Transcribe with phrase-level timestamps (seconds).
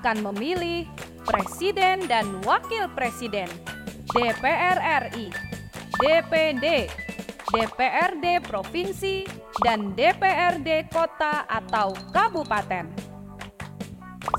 [0.00, 0.88] akan memilih
[1.28, 3.52] Presiden dan Wakil Presiden,
[4.16, 5.28] DPR RI,
[6.00, 6.88] DPD,
[7.52, 9.28] DPRD Provinsi,
[9.60, 12.88] dan DPRD Kota atau Kabupaten.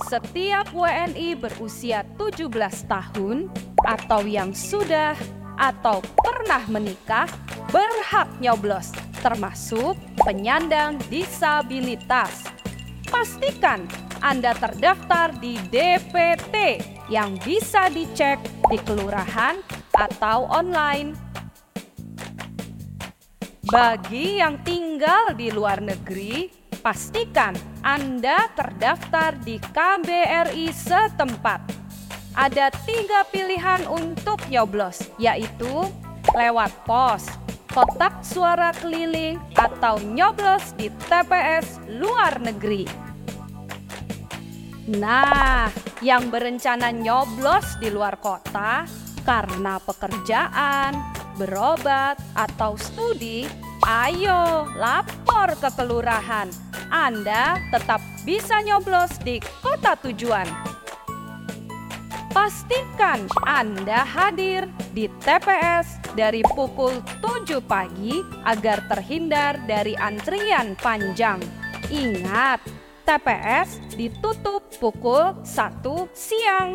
[0.10, 2.50] Setiap WNI berusia 17
[2.90, 3.46] tahun
[3.86, 5.14] atau yang sudah
[5.62, 7.30] atau pernah menikah
[7.70, 8.90] berhak nyoblos,
[9.22, 9.94] termasuk
[10.26, 12.50] penyandang disabilitas.
[13.14, 13.86] Pastikan
[14.22, 16.78] Anda terdaftar di DPT
[17.10, 18.38] yang bisa dicek
[18.70, 19.58] di kelurahan
[19.98, 21.18] atau online.
[23.66, 26.54] Bagi yang tinggal di luar negeri,
[26.86, 31.66] pastikan Anda terdaftar di KBRI setempat.
[32.38, 35.90] Ada tiga pilihan untuk nyoblos, yaitu
[36.38, 37.26] lewat pos,
[37.74, 43.11] kotak suara keliling, atau nyoblos di TPS luar negeri.
[44.92, 45.72] Nah,
[46.04, 48.84] yang berencana nyoblos di luar kota
[49.24, 50.92] karena pekerjaan,
[51.40, 53.48] berobat, atau studi,
[53.88, 56.52] ayo lapor ke kelurahan
[56.92, 60.44] anda tetap bisa nyoblos di kota tujuan.
[62.36, 71.40] Pastikan Anda hadir di TPS dari pukul 7 pagi agar terhindar dari antrian panjang.
[71.92, 72.60] Ingat,
[73.12, 75.84] TPS ditutup pukul 1
[76.16, 76.72] siang.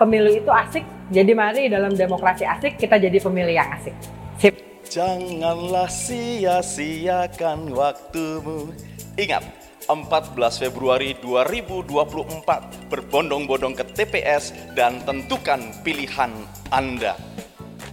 [0.00, 3.92] Pemilu itu asik, jadi mari dalam demokrasi asik kita jadi pemilih yang asik.
[4.40, 4.56] Sip.
[4.88, 8.72] Janganlah sia-siakan waktumu.
[9.20, 9.44] Ingat,
[9.84, 16.32] 14 Februari 2024 berbondong-bondong ke TPS dan tentukan pilihan
[16.72, 17.20] Anda.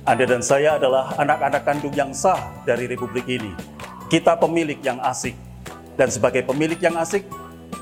[0.07, 3.51] Anda dan saya adalah anak-anak kandung yang sah dari Republik ini.
[4.07, 5.52] Kita pemilik yang asik.
[5.93, 7.25] Dan sebagai pemilik yang asik,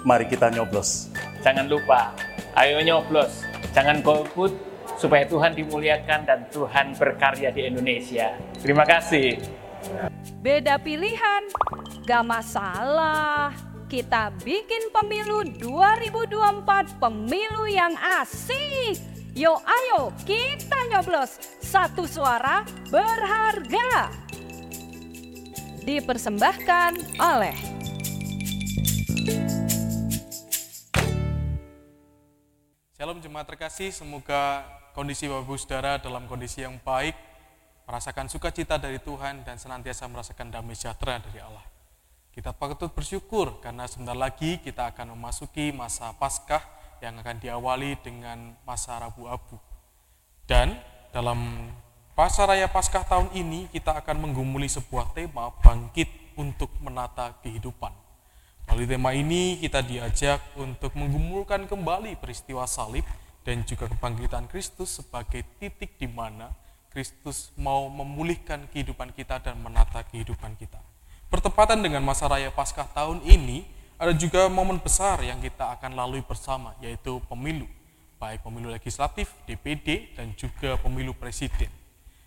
[0.04, 1.08] mari kita nyoblos.
[1.42, 2.12] Jangan lupa,
[2.60, 3.48] ayo nyoblos.
[3.72, 4.52] Jangan golput,
[5.02, 8.38] supaya Tuhan dimuliakan dan Tuhan berkarya di Indonesia.
[8.62, 9.42] Terima kasih.
[10.46, 11.50] Beda pilihan,
[12.06, 13.50] gak masalah.
[13.90, 17.92] Kita bikin pemilu 2024 pemilu yang
[18.24, 18.96] asik.
[19.36, 24.12] Yo ayo kita nyoblos satu suara berharga.
[25.82, 27.81] Dipersembahkan oleh
[33.02, 34.62] Shalom jemaat terkasih, semoga
[34.94, 37.18] kondisi Bapak Ibu Saudara dalam kondisi yang baik,
[37.90, 41.66] merasakan sukacita dari Tuhan dan senantiasa merasakan damai sejahtera dari Allah.
[42.30, 46.62] Kita patut bersyukur karena sebentar lagi kita akan memasuki masa Paskah
[47.02, 49.58] yang akan diawali dengan masa Rabu Abu.
[50.46, 50.78] Dan
[51.10, 51.74] dalam
[52.14, 58.01] Pasar Raya Paskah tahun ini kita akan menggumuli sebuah tema bangkit untuk menata kehidupan.
[58.72, 63.04] Melalui tema ini kita diajak untuk menggumulkan kembali peristiwa salib
[63.44, 66.56] dan juga kebangkitan Kristus sebagai titik di mana
[66.88, 70.80] Kristus mau memulihkan kehidupan kita dan menata kehidupan kita.
[71.28, 73.68] Bertepatan dengan masa raya Paskah tahun ini,
[74.00, 77.68] ada juga momen besar yang kita akan lalui bersama, yaitu pemilu,
[78.24, 81.68] baik pemilu legislatif, DPD, dan juga pemilu presiden.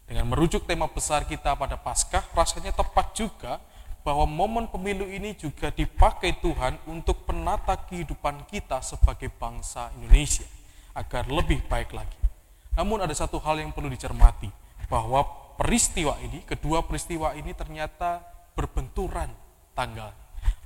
[0.05, 3.65] Dengan merujuk tema besar kita pada Paskah, rasanya tepat juga
[4.05, 10.45] bahwa momen pemilu ini juga dipakai Tuhan untuk penata kehidupan kita sebagai bangsa Indonesia
[10.93, 12.21] agar lebih baik lagi.
[12.77, 14.53] Namun ada satu hal yang perlu dicermati,
[14.93, 15.25] bahwa
[15.57, 18.21] peristiwa ini, kedua peristiwa ini ternyata
[18.53, 19.33] berbenturan
[19.73, 20.13] tanggal.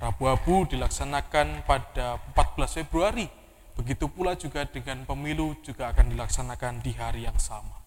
[0.02, 3.31] Rabu Abu dilaksanakan pada 14 Februari,
[3.79, 7.79] begitu pula juga dengan pemilu juga akan dilaksanakan di hari yang sama.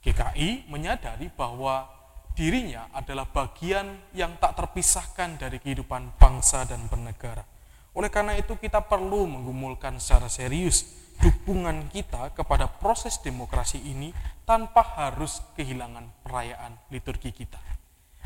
[0.00, 1.86] GKI menyadari bahwa
[2.32, 7.44] dirinya adalah bagian yang tak terpisahkan dari kehidupan bangsa dan bernegara.
[7.92, 10.88] Oleh karena itu kita perlu menggumulkan secara serius
[11.20, 14.16] dukungan kita kepada proses demokrasi ini
[14.48, 17.60] tanpa harus kehilangan perayaan liturgi kita.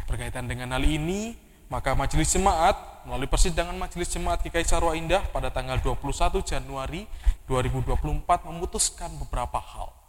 [0.06, 1.34] Berkaitan dengan hal ini,
[1.66, 7.10] maka Majelis Jemaat melalui persidangan Majelis Jemaat GKI Sarwa Indah pada tanggal 21 Januari
[7.50, 10.05] 2024 memutuskan beberapa hal.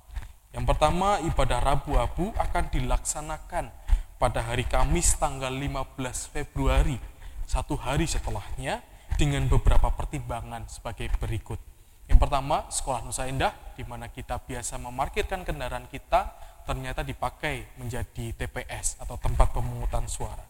[0.55, 3.67] Yang pertama, ibadah Rabu Abu akan dilaksanakan
[4.15, 5.99] pada hari Kamis tanggal 15
[6.31, 6.95] Februari,
[7.43, 8.79] satu hari setelahnya
[9.19, 11.59] dengan beberapa pertimbangan sebagai berikut.
[12.07, 16.31] Yang pertama, sekolah Nusa Indah, di mana kita biasa memarkirkan kendaraan kita,
[16.63, 20.43] ternyata dipakai menjadi TPS atau tempat pemungutan suara.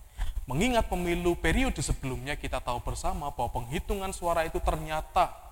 [0.46, 5.47] Mengingat pemilu periode sebelumnya, kita tahu bersama bahwa penghitungan suara itu ternyata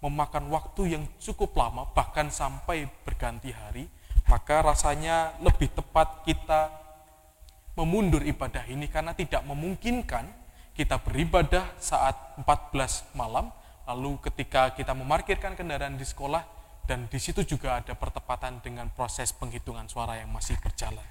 [0.00, 3.84] memakan waktu yang cukup lama, bahkan sampai berganti hari,
[4.28, 6.72] maka rasanya lebih tepat kita
[7.76, 10.28] memundur ibadah ini karena tidak memungkinkan
[10.72, 13.52] kita beribadah saat 14 malam,
[13.84, 16.40] lalu ketika kita memarkirkan kendaraan di sekolah,
[16.88, 21.04] dan di situ juga ada pertepatan dengan proses penghitungan suara yang masih berjalan.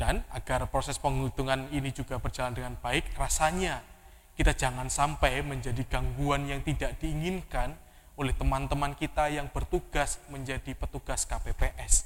[0.00, 3.84] Dan agar proses penghitungan ini juga berjalan dengan baik, rasanya
[4.32, 7.76] kita jangan sampai menjadi gangguan yang tidak diinginkan
[8.20, 12.04] oleh teman-teman kita yang bertugas menjadi petugas KPPS.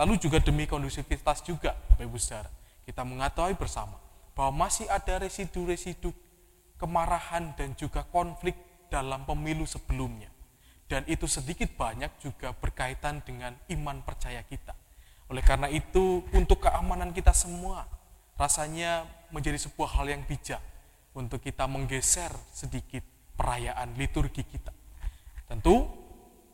[0.00, 2.48] Lalu juga demi kondusivitas juga, Bapak Ibu Saudara,
[2.88, 4.00] kita mengetahui bersama
[4.32, 6.08] bahwa masih ada residu-residu
[6.80, 8.56] kemarahan dan juga konflik
[8.88, 10.32] dalam pemilu sebelumnya.
[10.88, 14.72] Dan itu sedikit banyak juga berkaitan dengan iman percaya kita.
[15.28, 17.84] Oleh karena itu, untuk keamanan kita semua,
[18.40, 20.60] rasanya menjadi sebuah hal yang bijak
[21.12, 23.04] untuk kita menggeser sedikit
[23.36, 24.81] perayaan liturgi kita.
[25.52, 25.84] Tentu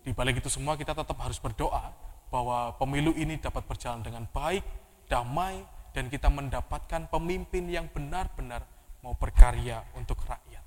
[0.03, 1.95] di balik itu semua kita tetap harus berdoa
[2.35, 4.67] bahwa pemilu ini dapat berjalan dengan baik,
[5.07, 5.63] damai,
[5.95, 8.67] dan kita mendapatkan pemimpin yang benar-benar
[9.07, 10.67] mau berkarya untuk rakyat.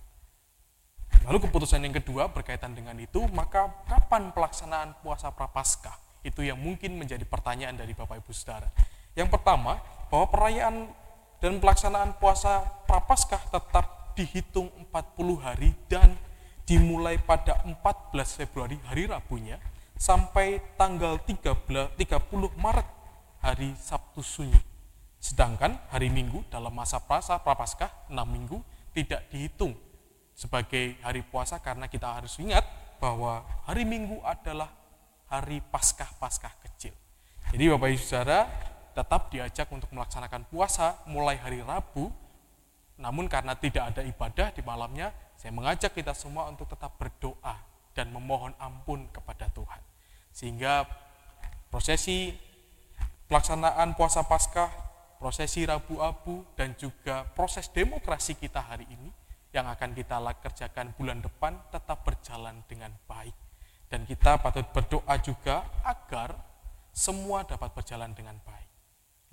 [1.28, 6.24] Lalu keputusan yang kedua berkaitan dengan itu, maka kapan pelaksanaan puasa Prapaskah?
[6.24, 8.72] Itu yang mungkin menjadi pertanyaan dari Bapak Ibu Saudara.
[9.12, 10.88] Yang pertama, bahwa perayaan
[11.44, 16.16] dan pelaksanaan puasa Prapaskah tetap dihitung 40 hari dan
[16.71, 17.75] dimulai pada 14
[18.39, 19.59] Februari hari Rabunya
[20.00, 22.00] sampai tanggal 13, 30
[22.56, 22.88] Maret
[23.44, 24.55] hari Sabtu Sunyi.
[25.19, 28.63] Sedangkan hari Minggu dalam masa prasa prapaskah 6 minggu
[28.96, 29.75] tidak dihitung
[30.31, 32.63] sebagai hari puasa karena kita harus ingat
[33.03, 34.72] bahwa hari Minggu adalah
[35.27, 36.96] hari Paskah-Paskah kecil.
[37.51, 38.48] Jadi Bapak Ibu Saudara
[38.96, 42.07] tetap diajak untuk melaksanakan puasa mulai hari Rabu
[42.96, 47.57] namun karena tidak ada ibadah di malamnya saya mengajak kita semua untuk tetap berdoa
[47.98, 49.81] dan memohon ampun kepada Tuhan.
[50.29, 50.86] Sehingga
[51.74, 52.29] prosesi
[53.25, 54.69] pelaksanaan puasa Paskah,
[55.17, 59.10] prosesi Rabu Abu, dan juga proses demokrasi kita hari ini
[59.50, 63.33] yang akan kita kerjakan bulan depan tetap berjalan dengan baik.
[63.89, 66.38] Dan kita patut berdoa juga agar
[66.93, 68.69] semua dapat berjalan dengan baik.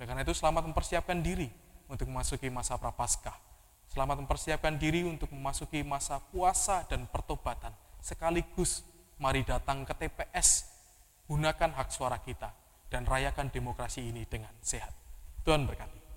[0.01, 1.53] Oleh karena itu selamat mempersiapkan diri
[1.85, 3.48] untuk memasuki masa prapaskah
[3.99, 7.75] Selamat mempersiapkan diri untuk memasuki masa puasa dan pertobatan.
[7.99, 8.87] Sekaligus
[9.19, 10.71] mari datang ke TPS,
[11.27, 12.55] gunakan hak suara kita,
[12.95, 14.95] dan rayakan demokrasi ini dengan sehat.
[15.43, 16.08] Tuhan berkati.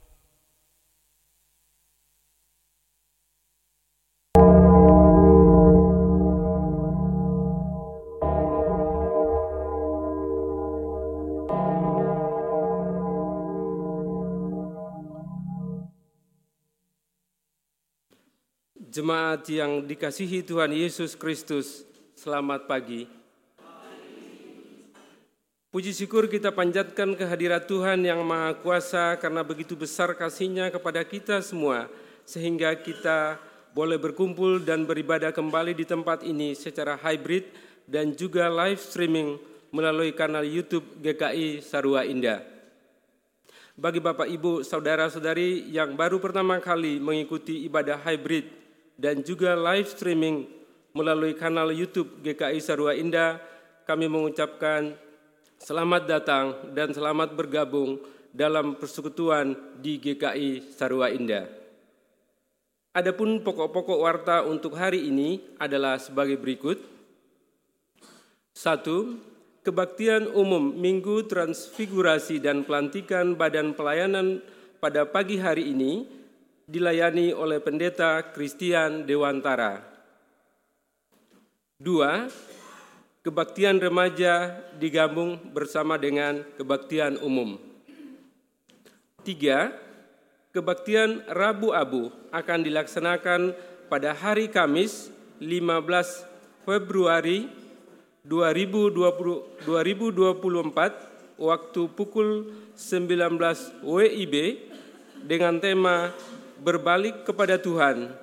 [18.91, 23.07] Jemaat yang dikasihi Tuhan Yesus Kristus, selamat pagi.
[25.71, 31.39] Puji syukur kita panjatkan kehadirat Tuhan yang Maha Kuasa karena begitu besar kasihnya kepada kita
[31.39, 31.87] semua,
[32.27, 33.39] sehingga kita
[33.71, 37.47] boleh berkumpul dan beribadah kembali di tempat ini secara hybrid
[37.87, 39.39] dan juga live streaming
[39.71, 42.43] melalui kanal YouTube GKI Sarua Indah.
[43.71, 48.59] Bagi Bapak Ibu, saudara-saudari yang baru pertama kali mengikuti ibadah hybrid
[48.99, 50.47] dan juga live streaming
[50.91, 53.39] melalui kanal YouTube GKI Sarua Indah,
[53.87, 54.95] kami mengucapkan
[55.59, 56.45] selamat datang
[56.75, 61.47] dan selamat bergabung dalam persekutuan di GKI Sarua Indah.
[62.91, 66.75] Adapun pokok-pokok warta untuk hari ini adalah sebagai berikut.
[68.51, 69.15] Satu,
[69.63, 74.43] kebaktian umum Minggu Transfigurasi dan Pelantikan Badan Pelayanan
[74.83, 76.20] pada pagi hari ini
[76.71, 79.83] dilayani oleh pendeta Christian Dewantara.
[81.75, 82.31] Dua,
[83.27, 87.59] kebaktian remaja digabung bersama dengan kebaktian umum.
[89.27, 89.75] Tiga,
[90.55, 93.51] kebaktian Rabu Abu akan dilaksanakan
[93.91, 95.11] pada hari Kamis
[95.43, 97.51] 15 Februari
[98.23, 104.35] 2020, 2024 waktu pukul 19 WIB
[105.25, 106.13] dengan tema
[106.61, 108.13] berbalik kepada Tuhan.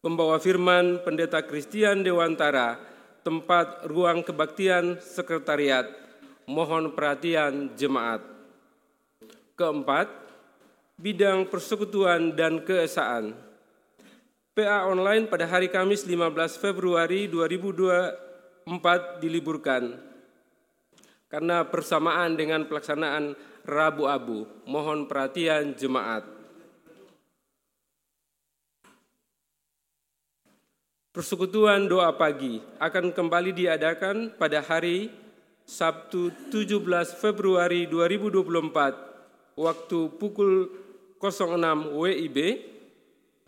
[0.00, 2.80] Pembawa firman Pendeta Christian Dewantara,
[3.24, 5.88] tempat ruang kebaktian sekretariat.
[6.44, 8.20] Mohon perhatian jemaat.
[9.56, 10.08] Keempat,
[11.00, 13.32] bidang persekutuan dan keesaan.
[14.52, 19.98] PA online pada hari Kamis 15 Februari 2024 diliburkan
[21.34, 23.34] karena persamaan dengan pelaksanaan
[23.66, 24.46] Rabu Abu.
[24.70, 26.22] Mohon perhatian jemaat.
[31.14, 35.14] Persekutuan doa pagi akan kembali diadakan pada hari
[35.62, 36.82] Sabtu 17
[37.22, 40.74] Februari 2024 waktu pukul
[41.22, 42.38] 06 WIB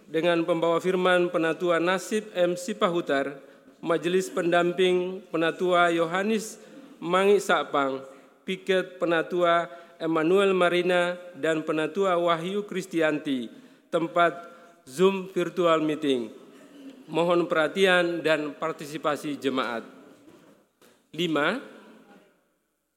[0.06, 2.54] dengan pembawa firman Penatua Nasib M.
[2.54, 3.34] Sipahutar,
[3.82, 6.62] Majelis Pendamping Penatua Yohanes
[7.02, 7.98] Mangi Sapang,
[8.46, 9.66] Piket Penatua
[9.98, 13.50] Emmanuel Marina, dan Penatua Wahyu Kristianti,
[13.90, 14.54] tempat
[14.86, 16.45] Zoom Virtual Meeting.
[17.06, 19.86] Mohon perhatian dan partisipasi jemaat.
[21.14, 21.62] 5.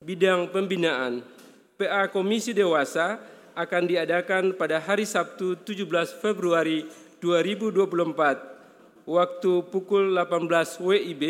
[0.01, 1.21] Bidang pembinaan
[1.77, 3.21] PA Komisi Dewasa
[3.53, 5.85] akan diadakan pada hari Sabtu 17
[6.17, 6.89] Februari
[7.21, 11.23] 2024 waktu pukul 18 WIB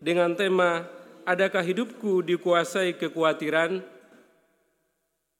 [0.00, 0.88] dengan tema
[1.28, 3.84] Adakah hidupku dikuasai kekhawatiran?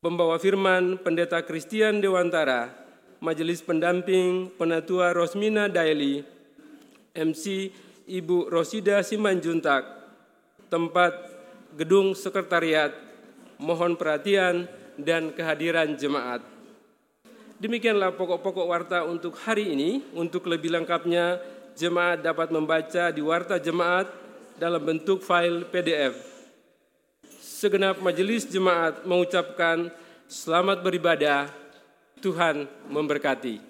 [0.05, 2.69] Pembawa firman Pendeta Christian Dewantara,
[3.25, 6.29] Majelis Pendamping Penatua Rosmina Daily,
[7.19, 7.75] MC
[8.07, 9.85] Ibu Rosida Simanjuntak,
[10.71, 11.13] tempat
[11.75, 12.95] gedung sekretariat,
[13.59, 16.41] mohon perhatian dan kehadiran jemaat.
[17.59, 20.07] Demikianlah pokok-pokok warta untuk hari ini.
[20.15, 21.43] Untuk lebih lengkapnya,
[21.75, 24.07] jemaat dapat membaca di warta jemaat
[24.63, 26.15] dalam bentuk file PDF.
[27.43, 29.91] Segenap majelis jemaat mengucapkan
[30.31, 31.51] selamat beribadah,
[32.23, 33.68] Tuhan memberkati.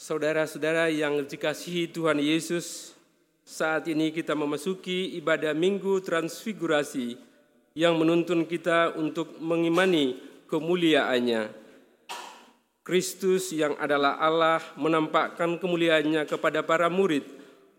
[0.00, 2.96] Saudara-saudara yang dikasihi Tuhan Yesus,
[3.44, 7.20] saat ini kita memasuki ibadah Minggu Transfigurasi
[7.76, 10.16] yang menuntun kita untuk mengimani
[10.48, 11.52] kemuliaannya.
[12.80, 17.28] Kristus yang adalah Allah menampakkan kemuliaannya kepada para murid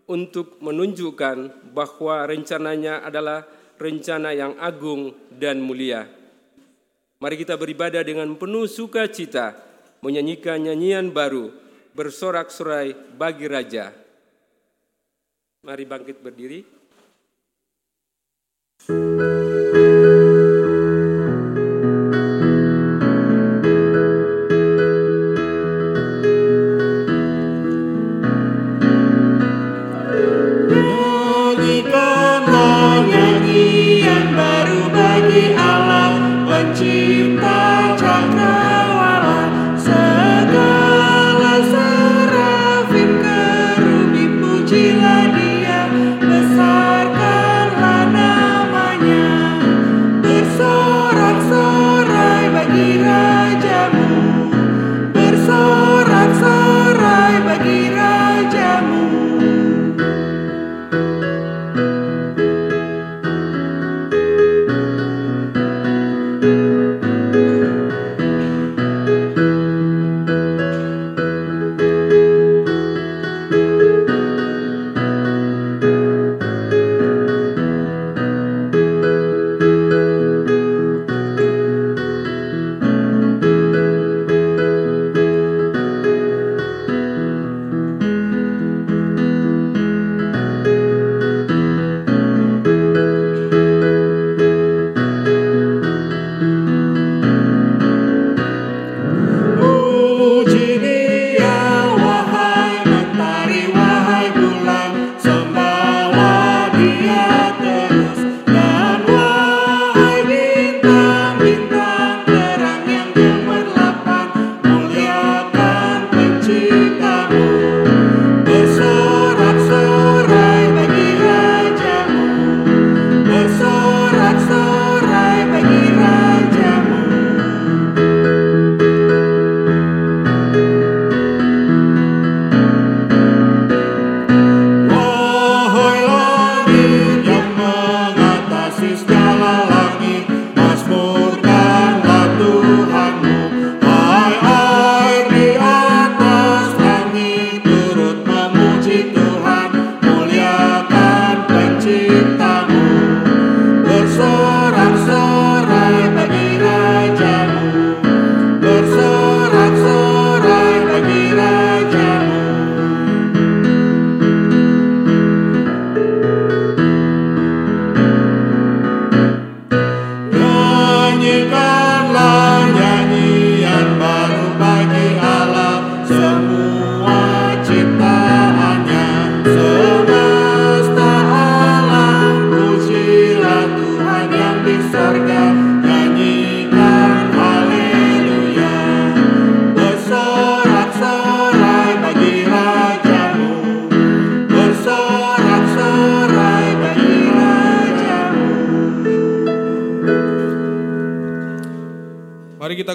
[0.06, 3.50] untuk menunjukkan bahwa rencananya adalah
[3.82, 5.10] rencana yang agung
[5.42, 6.06] dan mulia.
[7.18, 9.58] Mari kita beribadah dengan penuh sukacita,
[10.06, 11.62] menyanyikan nyanyian baru,
[11.92, 13.92] bersorak-sorai bagi raja.
[15.62, 16.60] Mari bangkit berdiri.
[18.88, 19.31] Nyanyikanlah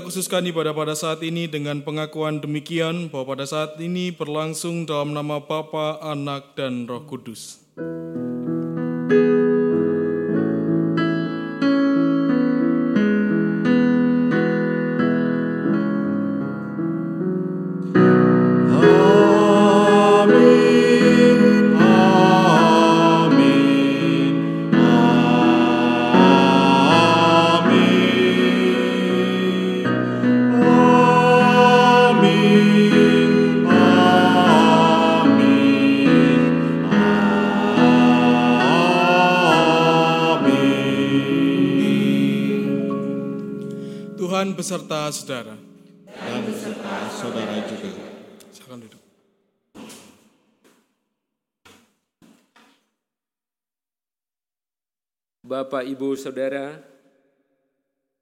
[0.08, 5.44] khususkan ibadah pada saat ini dengan pengakuan demikian bahwa pada saat ini berlangsung dalam nama
[5.44, 7.60] Bapa, Anak, dan Roh Kudus.
[7.76, 9.47] Amin,
[44.58, 45.54] beserta saudara.
[46.10, 47.94] Dan beserta saudara juga.
[48.50, 49.04] Silakan duduk.
[55.46, 56.76] Bapak, Ibu, Saudara,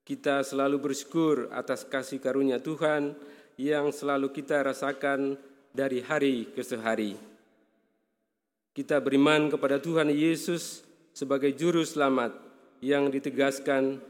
[0.03, 3.15] kita selalu bersyukur atas kasih karunia Tuhan
[3.55, 5.39] yang selalu kita rasakan
[5.71, 7.15] dari hari ke hari.
[8.75, 10.83] Kita beriman kepada Tuhan Yesus
[11.15, 12.35] sebagai juru selamat
[12.83, 14.03] yang ditegaskan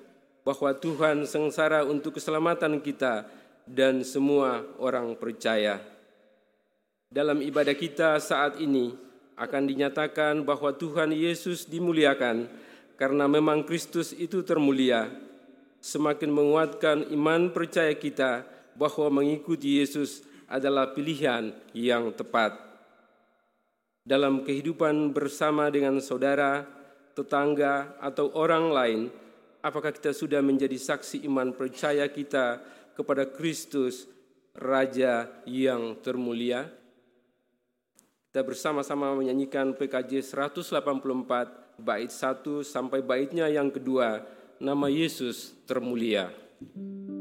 [0.46, 3.26] bahwa Tuhan sengsara untuk keselamatan kita
[3.66, 5.82] dan semua orang percaya.
[7.10, 8.94] Dalam ibadah kita saat ini
[9.36, 12.46] akan dinyatakan bahwa Tuhan Yesus dimuliakan
[12.96, 15.10] karena memang Kristus itu termulia,
[15.82, 18.46] semakin menguatkan iman percaya kita
[18.78, 22.56] bahwa mengikuti Yesus adalah pilihan yang tepat.
[24.06, 26.62] Dalam kehidupan bersama dengan saudara,
[27.18, 29.02] tetangga, atau orang lain,
[29.66, 32.62] apakah kita sudah menjadi saksi iman percaya kita
[32.94, 34.06] kepada Kristus,
[34.54, 36.70] Raja yang termulia?
[38.30, 44.22] Kita bersama-sama menyanyikan PKJ 184 bait 1 sampai baitnya yang kedua,
[44.62, 46.30] nama Yesus termulia.
[46.62, 47.15] Nama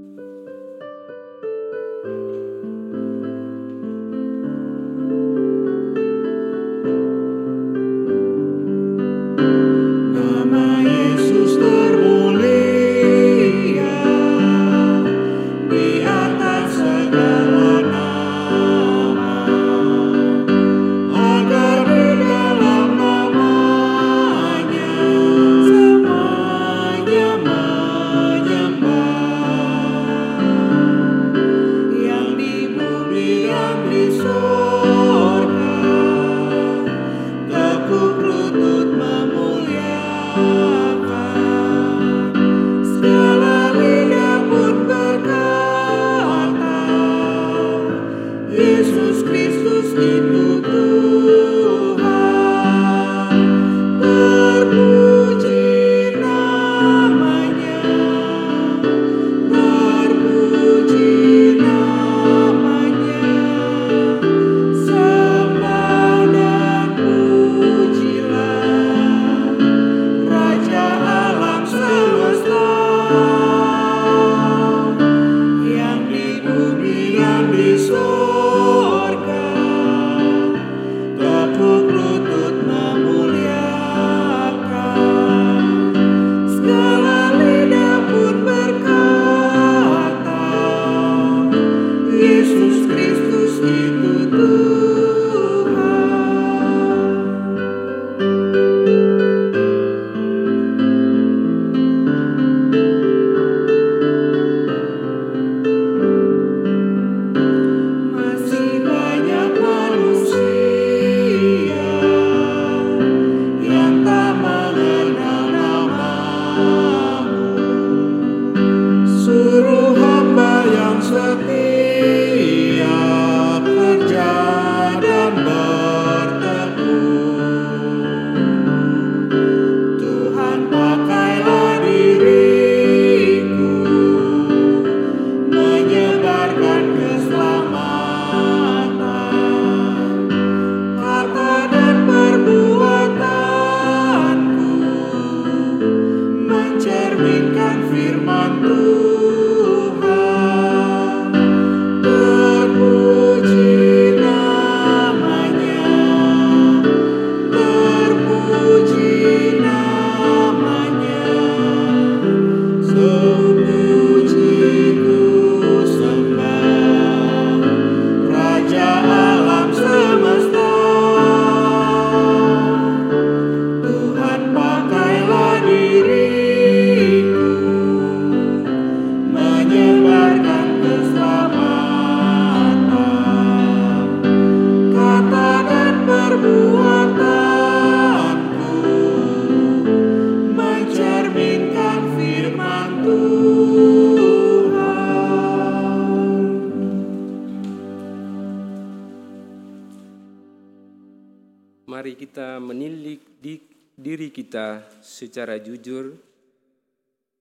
[205.24, 206.20] secara jujur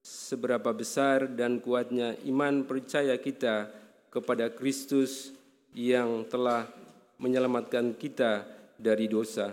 [0.00, 3.68] seberapa besar dan kuatnya iman percaya kita
[4.08, 5.36] kepada Kristus
[5.76, 6.64] yang telah
[7.20, 8.48] menyelamatkan kita
[8.80, 9.52] dari dosa.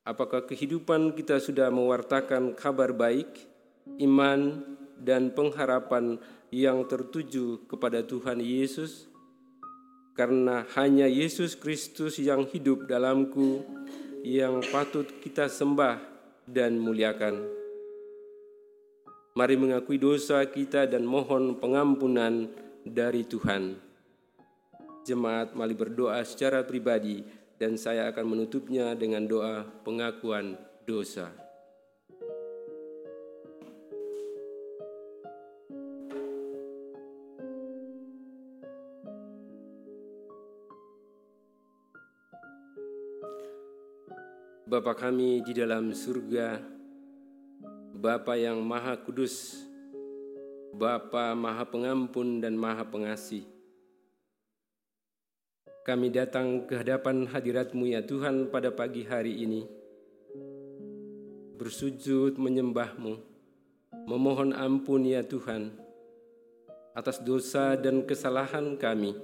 [0.00, 3.28] Apakah kehidupan kita sudah mewartakan kabar baik,
[4.00, 4.64] iman,
[4.96, 6.16] dan pengharapan
[6.48, 9.04] yang tertuju kepada Tuhan Yesus?
[10.16, 13.64] Karena hanya Yesus Kristus yang hidup dalamku,
[14.24, 16.09] yang patut kita sembah
[16.50, 17.46] dan muliakan.
[19.38, 22.50] Mari mengakui dosa kita dan mohon pengampunan
[22.82, 23.78] dari Tuhan.
[25.06, 27.24] Jemaat mari berdoa secara pribadi
[27.56, 31.49] dan saya akan menutupnya dengan doa pengakuan dosa.
[44.70, 46.62] Bapa kami di dalam surga,
[47.90, 49.66] Bapa yang Maha Kudus,
[50.70, 53.42] Bapa Maha Pengampun dan Maha Pengasih.
[55.82, 59.66] Kami datang ke hadapan hadiratmu ya Tuhan pada pagi hari ini.
[61.58, 63.18] Bersujud menyembahmu,
[64.06, 65.74] memohon ampun ya Tuhan
[66.94, 69.18] atas dosa dan kesalahan kami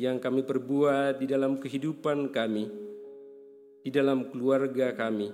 [0.00, 2.85] yang kami perbuat di dalam kehidupan kami,
[3.86, 5.30] di dalam keluarga kami,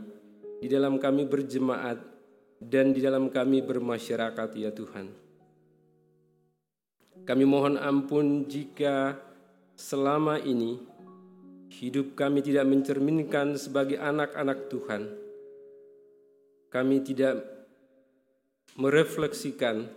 [0.60, 1.96] di dalam kami berjemaat,
[2.60, 5.08] dan di dalam kami bermasyarakat ya Tuhan.
[7.24, 9.16] Kami mohon ampun jika
[9.72, 10.76] selama ini
[11.72, 15.02] hidup kami tidak mencerminkan sebagai anak-anak Tuhan.
[16.68, 17.40] Kami tidak
[18.76, 19.88] merefleksikan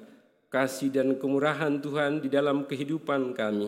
[0.48, 3.68] kasih dan kemurahan Tuhan di dalam kehidupan kami.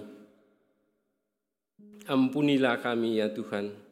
[2.07, 3.86] Ampunilah kami ya Tuhan,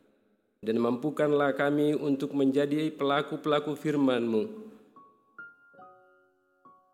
[0.65, 4.65] dan mampukanlah kami untuk menjadi pelaku-pelaku firman-Mu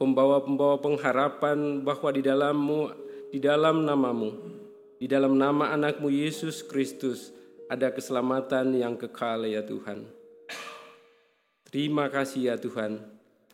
[0.02, 2.82] pembawa-pembawa pengharapan bahwa di dalammu,
[3.30, 4.34] di dalam namamu,
[4.98, 7.30] di dalam nama anakmu Yesus Kristus
[7.70, 10.10] ada keselamatan yang kekal ya Tuhan.
[11.70, 12.98] Terima kasih ya Tuhan,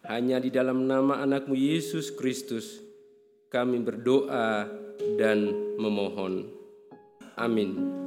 [0.07, 2.79] hanya di dalam nama anakmu Yesus Kristus
[3.51, 4.71] kami berdoa
[5.19, 6.47] dan memohon.
[7.35, 8.06] Amin.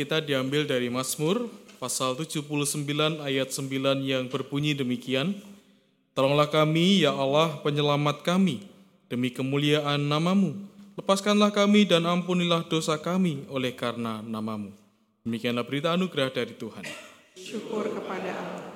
[0.00, 1.44] kita diambil dari Mazmur
[1.76, 5.36] pasal 79 ayat 9 yang berbunyi demikian.
[6.16, 8.64] Tolonglah kami ya Allah penyelamat kami
[9.12, 10.56] demi kemuliaan namamu.
[10.96, 14.72] Lepaskanlah kami dan ampunilah dosa kami oleh karena namamu.
[15.20, 16.88] Demikianlah berita anugerah dari Tuhan.
[17.36, 18.69] Syukur kepada Allah.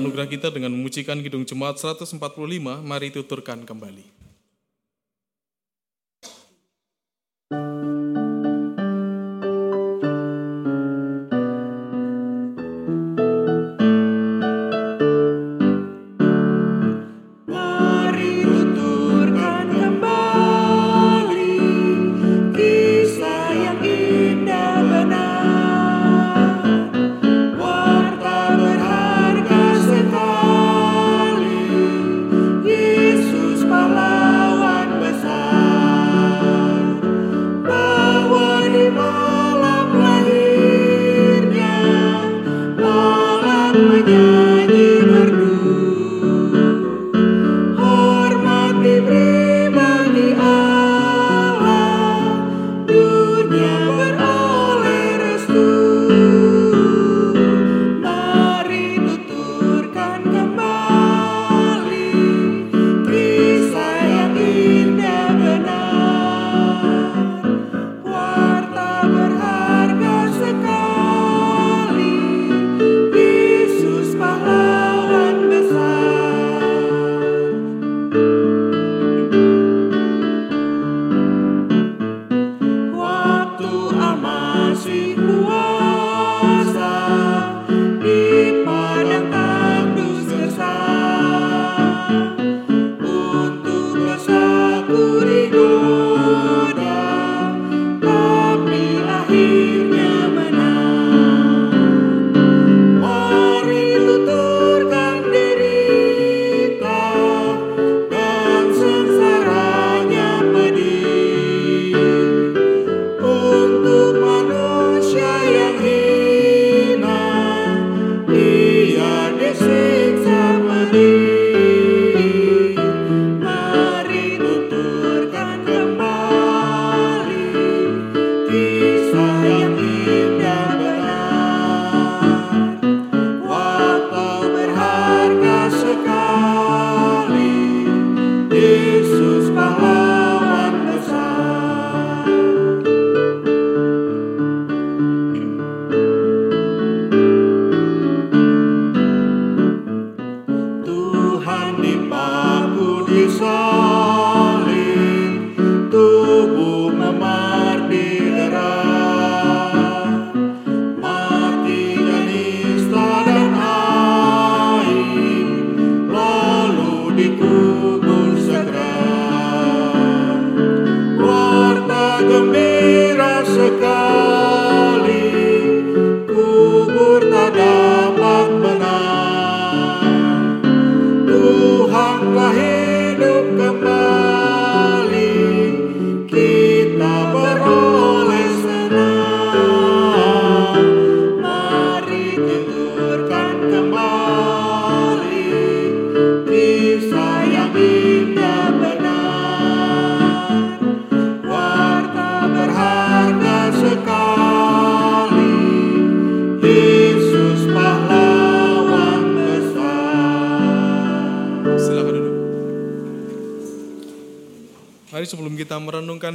[0.00, 2.16] anugerah kita dengan memujikan Kidung Jemaat 145,
[2.80, 4.19] mari tuturkan kembali.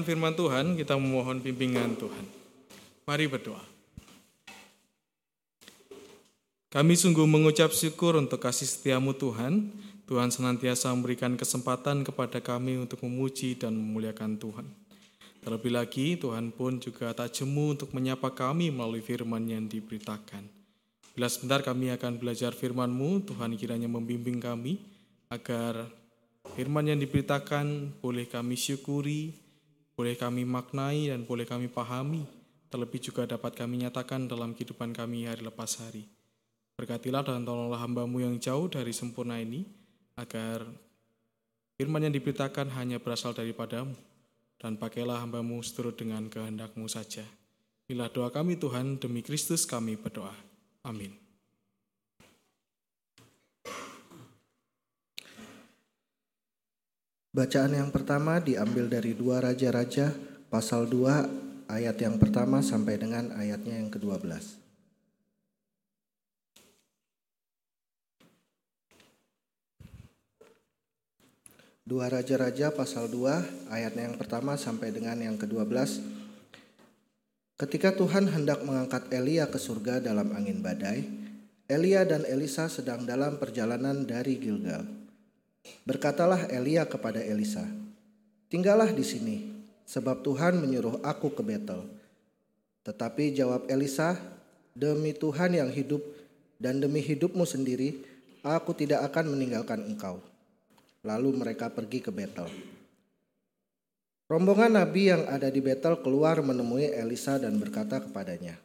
[0.06, 2.26] Firman Tuhan, kita memohon bimbingan Tuhan.
[3.10, 3.66] Mari berdoa.
[6.70, 9.74] Kami sungguh mengucap syukur untuk kasih setiamu Tuhan.
[10.06, 14.68] Tuhan senantiasa memberikan kesempatan kepada kami untuk memuji dan memuliakan Tuhan.
[15.42, 20.46] Terlebih lagi, Tuhan pun juga tak jemu untuk menyapa kami melalui firman yang diberitakan.
[21.16, 24.82] Bila sebentar kami akan belajar firman-Mu, Tuhan kiranya membimbing kami
[25.32, 25.88] agar
[26.60, 29.45] firman yang diberitakan boleh kami syukuri,
[29.96, 32.28] boleh kami maknai, dan boleh kami pahami,
[32.68, 36.06] terlebih juga dapat kami nyatakan dalam kehidupan kami hari lepas hari.
[36.76, 39.64] Berkatilah dan tolonglah hambamu yang jauh dari sempurna ini,
[40.20, 40.68] agar
[41.80, 43.96] firman yang diberitakan hanya berasal daripadamu,
[44.60, 47.24] dan pakailah hambamu seturut dengan kehendakmu saja.
[47.88, 50.36] Inilah doa kami Tuhan, demi Kristus kami berdoa.
[50.84, 51.25] Amin.
[57.36, 60.08] Bacaan yang pertama diambil dari dua Raja-Raja
[60.48, 64.56] pasal 2 ayat yang pertama sampai dengan ayatnya yang ke-12.
[71.84, 76.08] Dua Raja-Raja pasal 2 ayatnya yang pertama sampai dengan yang ke-12.
[77.60, 81.04] Ketika Tuhan hendak mengangkat Elia ke surga dalam angin badai,
[81.68, 84.95] Elia dan Elisa sedang dalam perjalanan dari Gilgal.
[85.86, 87.66] Berkatalah Elia kepada Elisa,
[88.50, 89.38] "Tinggallah di sini,
[89.86, 91.86] sebab Tuhan menyuruh aku ke Betel."
[92.86, 94.18] Tetapi jawab Elisa,
[94.74, 96.02] "Demi Tuhan yang hidup
[96.62, 98.02] dan demi hidupmu sendiri,
[98.46, 100.22] aku tidak akan meninggalkan engkau."
[101.06, 102.50] Lalu mereka pergi ke Betel.
[104.26, 108.58] Rombongan nabi yang ada di Betel keluar menemui Elisa dan berkata kepadanya,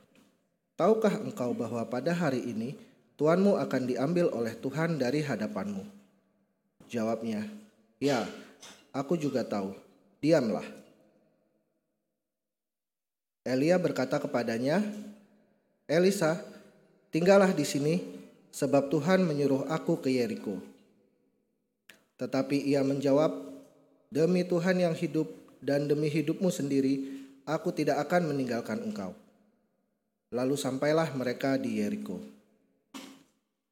[0.73, 2.81] "Tahukah engkau bahwa pada hari ini
[3.21, 6.00] tuanmu akan diambil oleh Tuhan dari hadapanmu?"
[6.91, 7.47] Jawabnya,
[8.03, 8.27] "Ya,
[8.91, 9.79] aku juga tahu.
[10.19, 10.67] Diamlah."
[13.47, 14.83] Elia berkata kepadanya,
[15.87, 16.43] "Elisa,
[17.15, 17.95] tinggallah di sini,
[18.51, 20.59] sebab Tuhan menyuruh aku ke Yeriko."
[22.19, 23.39] Tetapi ia menjawab,
[24.11, 25.31] "Demi Tuhan yang hidup
[25.63, 29.15] dan demi hidupmu sendiri, aku tidak akan meninggalkan engkau."
[30.35, 32.40] Lalu sampailah mereka di Yeriko.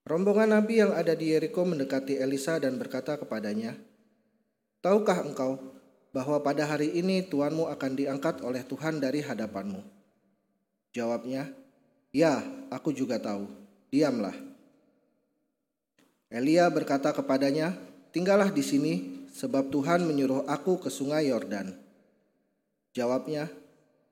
[0.09, 3.77] Rombongan nabi yang ada di Yeriko mendekati Elisa dan berkata kepadanya,
[4.81, 5.61] "Tahukah engkau
[6.17, 9.85] bahwa pada hari ini tuanmu akan diangkat oleh Tuhan dari hadapanmu?"
[10.97, 11.53] Jawabnya,
[12.09, 12.41] "Ya,
[12.73, 13.53] aku juga tahu.
[13.93, 14.33] Diamlah."
[16.33, 17.77] Elia berkata kepadanya,
[18.09, 18.95] Tinggallah di sini,
[19.37, 21.77] sebab Tuhan menyuruh aku ke sungai Yordan.
[22.97, 23.53] Jawabnya,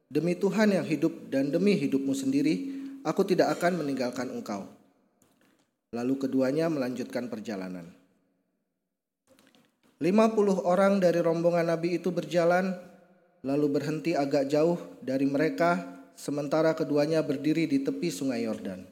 [0.07, 2.71] Demi Tuhan yang hidup dan demi hidupmu sendiri,
[3.03, 4.76] aku tidak akan meninggalkan engkau.
[5.95, 7.91] Lalu keduanya melanjutkan perjalanan.
[10.03, 12.75] Lima puluh orang dari rombongan Nabi itu berjalan,
[13.47, 18.85] lalu berhenti agak jauh dari mereka, sementara keduanya berdiri di tepi sungai Yordan.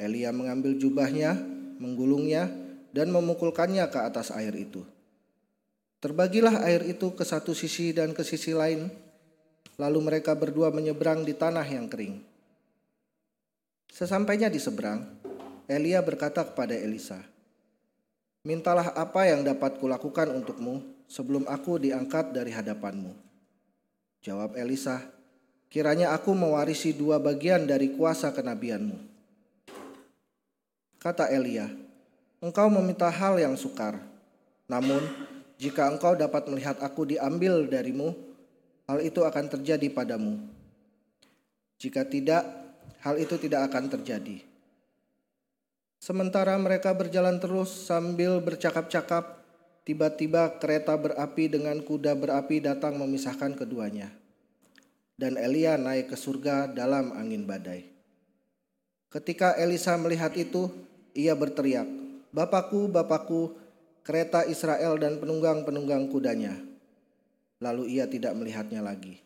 [0.00, 1.36] Elia mengambil jubahnya,
[1.76, 2.48] menggulungnya,
[2.96, 4.80] dan memukulkannya ke atas air itu.
[6.00, 8.88] Terbagilah air itu ke satu sisi dan ke sisi lain,
[9.76, 12.20] lalu mereka berdua menyeberang di tanah yang kering.
[13.92, 15.15] Sesampainya di seberang,
[15.66, 17.18] Elia berkata kepada Elisa,
[18.46, 23.10] Mintalah apa yang dapat kulakukan untukmu sebelum aku diangkat dari hadapanmu.
[24.22, 25.02] Jawab Elisa,
[25.66, 28.94] kiranya aku mewarisi dua bagian dari kuasa kenabianmu.
[31.02, 31.66] Kata Elia,
[32.38, 33.98] engkau meminta hal yang sukar.
[34.70, 35.02] Namun,
[35.58, 38.14] jika engkau dapat melihat aku diambil darimu,
[38.86, 40.38] hal itu akan terjadi padamu.
[41.82, 42.46] Jika tidak,
[43.02, 44.45] hal itu tidak akan terjadi.
[46.06, 49.42] Sementara mereka berjalan terus sambil bercakap-cakap,
[49.82, 54.14] tiba-tiba kereta berapi dengan kuda berapi datang memisahkan keduanya.
[55.18, 57.90] Dan Elia naik ke surga dalam angin badai.
[59.10, 60.70] Ketika Elisa melihat itu,
[61.10, 61.90] ia berteriak,
[62.30, 63.58] Bapakku, Bapakku,
[64.06, 66.54] kereta Israel dan penunggang-penunggang kudanya.
[67.58, 69.18] Lalu ia tidak melihatnya lagi.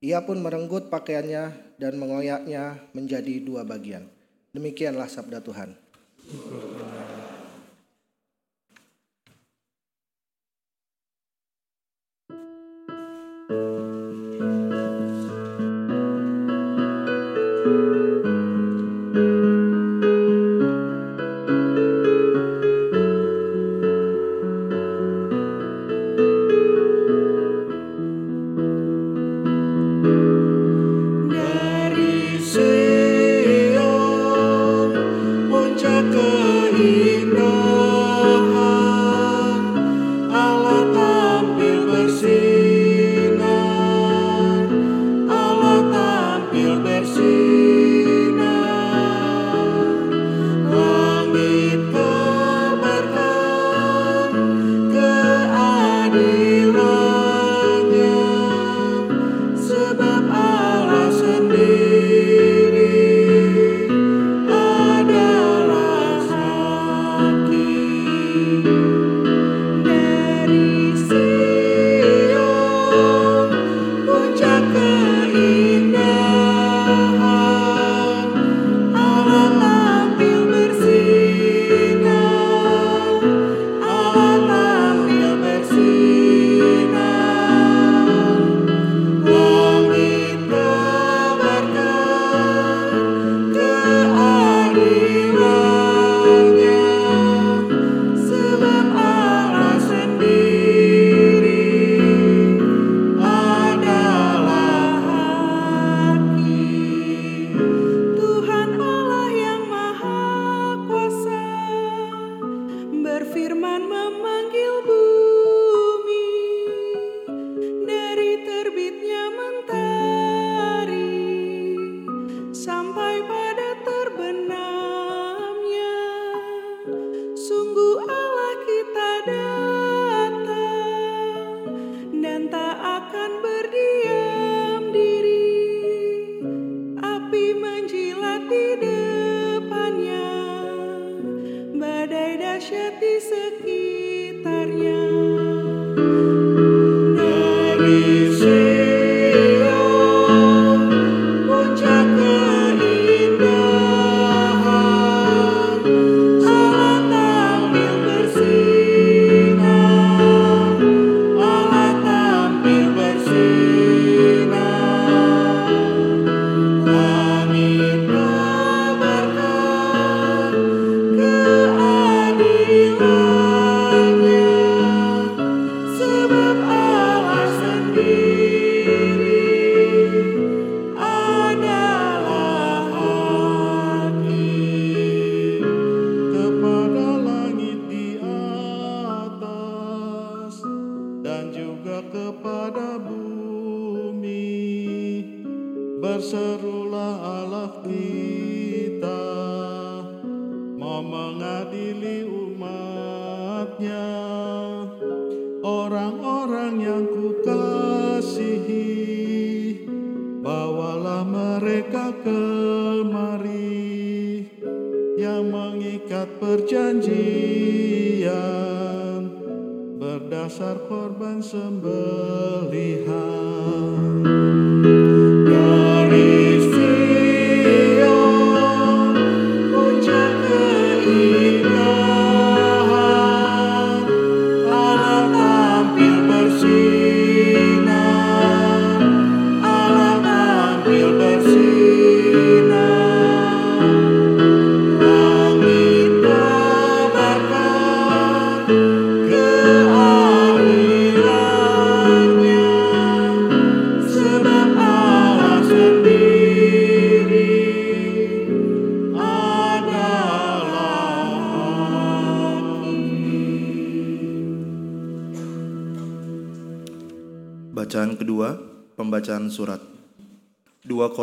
[0.00, 4.08] Ia pun merenggut pakaiannya dan mengoyaknya menjadi dua bagian.
[4.56, 5.87] Demikianlah sabda Tuhan.
[6.28, 6.87] Dari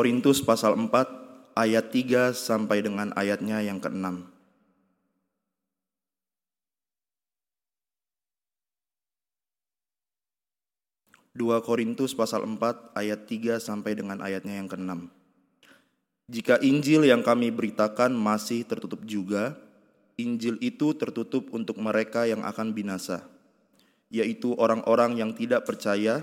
[0.06, 4.06] Korintus pasal 4 ayat 3 sampai dengan ayatnya yang ke-6.
[11.34, 15.10] Dua Korintus pasal 4 ayat 3 sampai dengan ayatnya yang ke-6.
[16.30, 19.58] Jika Injil yang kami beritakan masih tertutup juga,
[20.22, 23.26] Injil itu tertutup untuk mereka yang akan binasa,
[24.14, 26.22] yaitu orang-orang yang tidak percaya,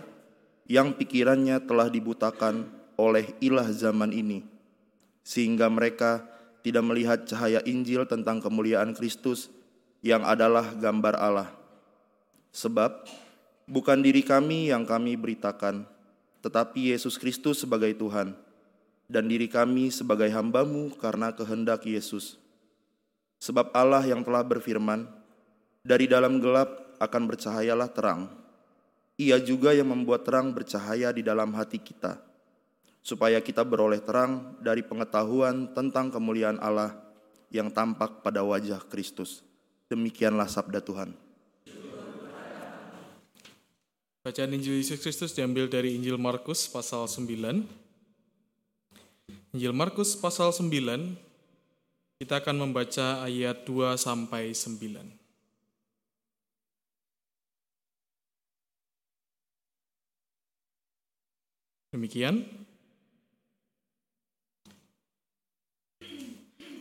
[0.70, 4.44] yang pikirannya telah dibutakan oleh ilah zaman ini,
[5.22, 6.24] sehingga mereka
[6.62, 9.50] tidak melihat cahaya Injil tentang kemuliaan Kristus
[10.02, 11.50] yang adalah gambar Allah.
[12.52, 13.06] Sebab
[13.66, 15.88] bukan diri kami yang kami beritakan,
[16.42, 18.34] tetapi Yesus Kristus sebagai Tuhan,
[19.10, 22.38] dan diri kami sebagai hambamu karena kehendak Yesus.
[23.42, 25.06] Sebab Allah yang telah berfirman,
[25.82, 28.30] dari dalam gelap akan bercahayalah terang.
[29.18, 32.22] Ia juga yang membuat terang bercahaya di dalam hati kita,
[33.02, 36.94] supaya kita beroleh terang dari pengetahuan tentang kemuliaan Allah
[37.50, 39.42] yang tampak pada wajah Kristus.
[39.90, 41.12] Demikianlah sabda Tuhan.
[44.22, 47.26] Bacaan Injil Yesus Kristus diambil dari Injil Markus pasal 9.
[49.52, 50.70] Injil Markus pasal 9
[52.22, 54.78] kita akan membaca ayat 2 sampai 9.
[61.90, 62.46] Demikian.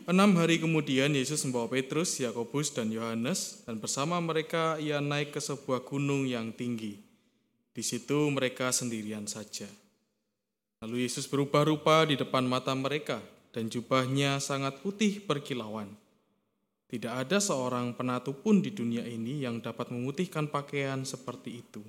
[0.02, 5.38] Enam hari kemudian Yesus membawa Petrus, Yakobus, dan Yohanes, dan bersama mereka ia naik ke
[5.38, 6.98] sebuah gunung yang tinggi.
[7.70, 9.70] Di situ mereka sendirian saja.
[10.82, 13.22] Lalu Yesus berubah rupa di depan mata mereka,
[13.54, 15.86] dan jubahnya sangat putih berkilauan.
[16.90, 21.82] Tidak ada seorang penatu pun di dunia ini yang dapat memutihkan pakaian seperti itu.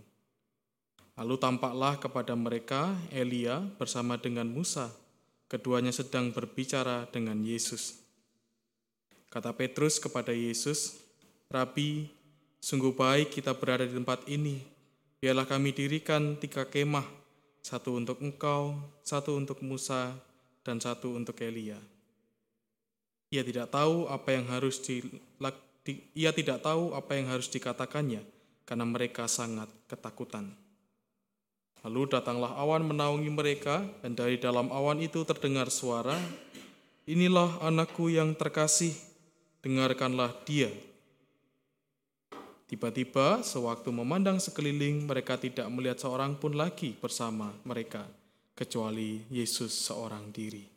[1.18, 4.94] Lalu tampaklah kepada mereka Elia bersama dengan Musa.
[5.50, 8.03] Keduanya sedang berbicara dengan Yesus.
[9.34, 11.02] Kata Petrus kepada Yesus,
[11.50, 12.06] "Rabi,
[12.62, 14.62] sungguh baik kita berada di tempat ini.
[15.18, 17.02] Biarlah kami dirikan tiga kemah,
[17.66, 20.14] satu untuk engkau, satu untuk Musa,
[20.62, 21.82] dan satu untuk Elia."
[23.34, 25.02] Ia tidak tahu apa yang harus di,
[25.82, 28.22] di- ia tidak tahu apa yang harus dikatakannya
[28.70, 30.54] karena mereka sangat ketakutan.
[31.82, 36.22] Lalu datanglah awan menaungi mereka, dan dari dalam awan itu terdengar suara,
[37.04, 38.96] Inilah anakku yang terkasih,
[39.64, 40.68] dengarkanlah dia.
[42.68, 48.04] Tiba-tiba, sewaktu memandang sekeliling, mereka tidak melihat seorang pun lagi bersama mereka,
[48.54, 50.68] kecuali Yesus seorang diri.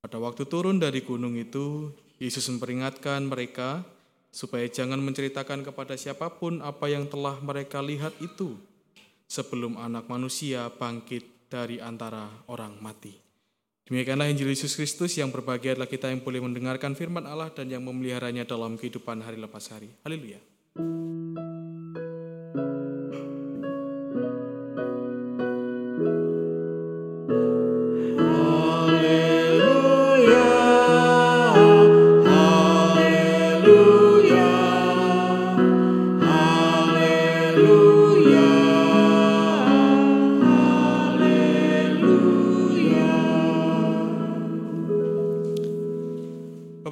[0.00, 3.84] Pada waktu turun dari gunung itu, Yesus memperingatkan mereka
[4.30, 8.56] supaya jangan menceritakan kepada siapa pun apa yang telah mereka lihat itu
[9.26, 13.25] sebelum anak manusia bangkit dari antara orang mati.
[13.86, 17.86] Demikianlah Injil Yesus Kristus yang berbahagia adalah kita yang boleh mendengarkan firman Allah dan yang
[17.86, 19.94] memeliharanya dalam kehidupan hari lepas hari.
[20.02, 20.42] Haleluya.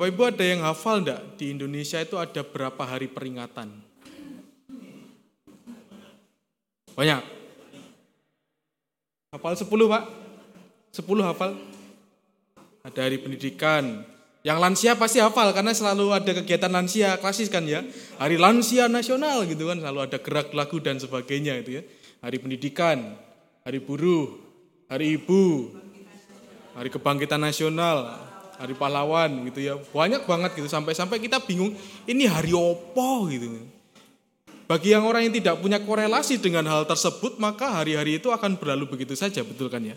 [0.04, 3.72] Bapak Ibu ada yang hafal enggak di Indonesia itu ada berapa hari peringatan?
[6.92, 7.24] Banyak.
[9.32, 10.04] Hafal 10 Pak?
[10.92, 11.56] 10 hafal?
[12.84, 14.04] Ada hari pendidikan.
[14.44, 17.80] Yang lansia pasti hafal karena selalu ada kegiatan lansia klasis kan ya.
[18.20, 21.82] Hari lansia nasional gitu kan selalu ada gerak lagu dan sebagainya itu ya.
[22.20, 23.16] Hari pendidikan,
[23.64, 24.36] hari buruh,
[24.84, 25.72] hari ibu,
[26.76, 28.20] hari kebangkitan nasional,
[28.58, 29.74] hari pahlawan gitu ya.
[29.78, 31.74] Banyak banget gitu sampai-sampai kita bingung
[32.06, 33.48] ini hari opo gitu.
[34.64, 38.96] Bagi yang orang yang tidak punya korelasi dengan hal tersebut, maka hari-hari itu akan berlalu
[38.96, 39.92] begitu saja, betul kan ya?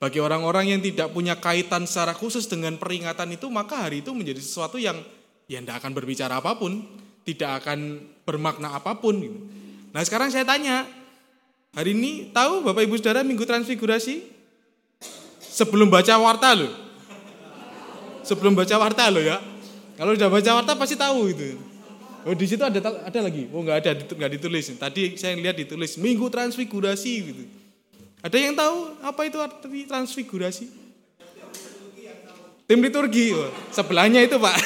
[0.00, 4.40] Bagi orang-orang yang tidak punya kaitan secara khusus dengan peringatan itu, maka hari itu menjadi
[4.40, 4.96] sesuatu yang
[5.44, 6.82] ya tidak akan berbicara apa pun,
[7.22, 9.14] tidak akan bermakna apa pun.
[9.20, 9.38] Gitu.
[9.94, 10.88] Nah sekarang saya tanya,
[11.76, 14.24] hari ini tahu Bapak Ibu Saudara Minggu Transfigurasi?
[15.38, 16.81] Sebelum baca warta loh.
[18.22, 19.38] Sebelum baca warta loh ya.
[19.98, 21.58] Kalau sudah baca warta pasti tahu itu.
[22.22, 23.50] Oh di situ ada ada lagi.
[23.50, 24.70] Oh nggak ada nggak ditulis.
[24.78, 27.44] Tadi saya lihat ditulis Minggu Transfigurasi gitu.
[28.22, 30.70] Ada yang tahu apa itu arti transfigurasi?
[32.70, 34.54] Tim liturgi, oh, sebelahnya itu pak.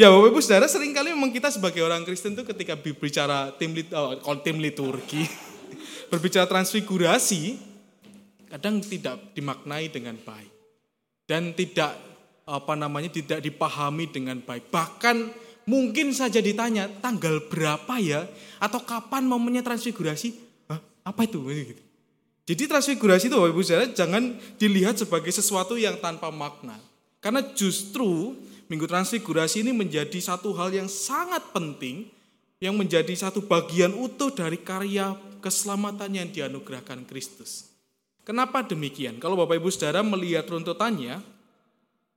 [0.00, 3.70] ya Bapak Ibu Saudara sering kali memang kita sebagai orang Kristen tuh ketika berbicara tim,
[3.70, 5.22] lit, oh, tim liturgi,
[6.10, 7.54] berbicara transfigurasi,
[8.50, 10.50] kadang tidak dimaknai dengan baik.
[11.24, 11.94] Dan tidak
[12.42, 14.74] apa namanya tidak dipahami dengan baik.
[14.74, 15.16] Bahkan
[15.70, 18.26] mungkin saja ditanya tanggal berapa ya
[18.58, 20.34] atau kapan momennya transfigurasi?
[20.66, 21.38] Hah, apa itu?
[22.50, 26.74] Jadi transfigurasi itu Bapak Ibu Saudara jangan dilihat sebagai sesuatu yang tanpa makna.
[27.22, 28.34] Karena justru
[28.66, 32.10] Minggu Transfigurasi ini menjadi satu hal yang sangat penting
[32.58, 37.69] yang menjadi satu bagian utuh dari karya keselamatan yang dianugerahkan Kristus.
[38.24, 39.16] Kenapa demikian?
[39.16, 41.20] Kalau Bapak Ibu Saudara melihat runtutannya,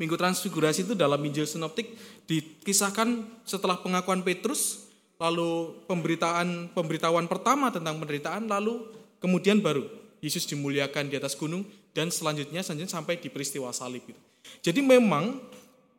[0.02, 1.96] Minggu Transfigurasi itu dalam Injil Sinoptik
[2.28, 4.90] dikisahkan setelah pengakuan Petrus,
[5.22, 8.84] lalu pemberitaan pemberitahuan pertama tentang penderitaan, lalu
[9.24, 9.88] kemudian baru
[10.20, 11.64] Yesus dimuliakan di atas gunung
[11.96, 14.20] dan selanjutnya selanjutnya sampai di peristiwa salib itu.
[14.60, 15.40] Jadi memang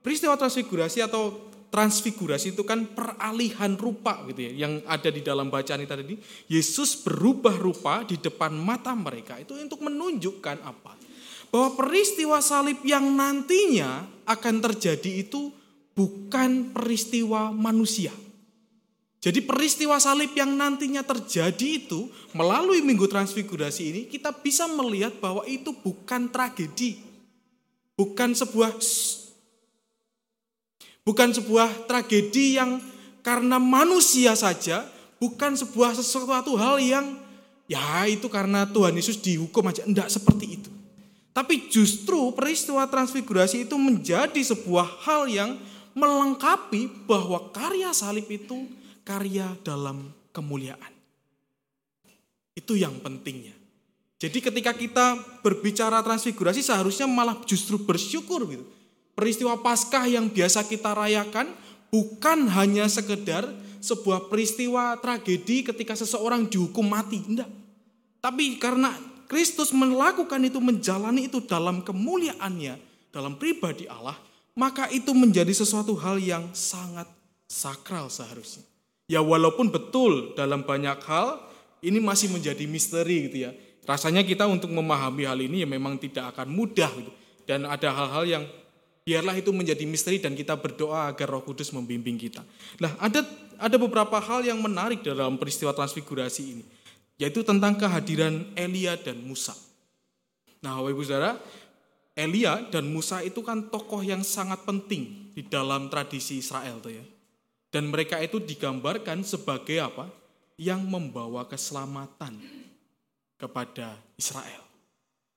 [0.05, 5.83] peristiwa transfigurasi atau transfigurasi itu kan peralihan rupa gitu ya yang ada di dalam bacaan
[5.83, 6.14] itu tadi.
[6.47, 10.95] Yesus berubah rupa di depan mata mereka itu untuk menunjukkan apa?
[11.51, 15.51] Bahwa peristiwa salib yang nantinya akan terjadi itu
[15.99, 18.14] bukan peristiwa manusia.
[19.18, 22.07] Jadi peristiwa salib yang nantinya terjadi itu
[22.39, 27.03] melalui Minggu Transfigurasi ini kita bisa melihat bahwa itu bukan tragedi.
[27.99, 28.79] Bukan sebuah
[31.05, 32.80] bukan sebuah tragedi yang
[33.20, 34.84] karena manusia saja,
[35.20, 37.16] bukan sebuah sesuatu hal yang
[37.68, 40.70] ya itu karena Tuhan Yesus dihukum aja, enggak seperti itu.
[41.34, 45.59] Tapi justru peristiwa transfigurasi itu menjadi sebuah hal yang
[45.94, 48.66] melengkapi bahwa karya salib itu
[49.02, 50.92] karya dalam kemuliaan.
[52.55, 53.55] Itu yang pentingnya.
[54.18, 55.07] Jadi ketika kita
[55.42, 58.64] berbicara transfigurasi seharusnya malah justru bersyukur gitu.
[59.15, 61.51] Peristiwa Paskah yang biasa kita rayakan
[61.95, 63.47] bukan hanya sekedar
[63.79, 67.47] sebuah peristiwa tragedi ketika seseorang dihukum mati, enggak.
[68.19, 68.91] Tapi karena
[69.31, 72.75] Kristus melakukan itu, menjalani itu dalam kemuliaannya,
[73.12, 74.17] dalam pribadi Allah,
[74.57, 77.07] maka itu menjadi sesuatu hal yang sangat
[77.45, 78.65] sakral seharusnya.
[79.05, 81.45] Ya walaupun betul dalam banyak hal
[81.85, 83.53] ini masih menjadi misteri gitu ya.
[83.85, 87.12] Rasanya kita untuk memahami hal ini ya memang tidak akan mudah gitu.
[87.45, 88.45] Dan ada hal-hal yang
[89.05, 92.40] biarlah itu menjadi misteri dan kita berdoa agar Roh Kudus membimbing kita.
[92.80, 93.20] Nah, ada
[93.61, 96.64] ada beberapa hal yang menarik dalam peristiwa transfigurasi ini,
[97.20, 99.55] yaitu tentang kehadiran Elia dan Musa.
[100.64, 101.36] Nah, Bapak Ibu Saudara,
[102.16, 107.05] Elia dan Musa itu kan tokoh yang sangat penting di dalam tradisi Israel tuh ya.
[107.68, 110.09] Dan mereka itu digambarkan sebagai apa?
[110.57, 112.38] Yang membawa keselamatan
[113.36, 114.64] kepada Israel.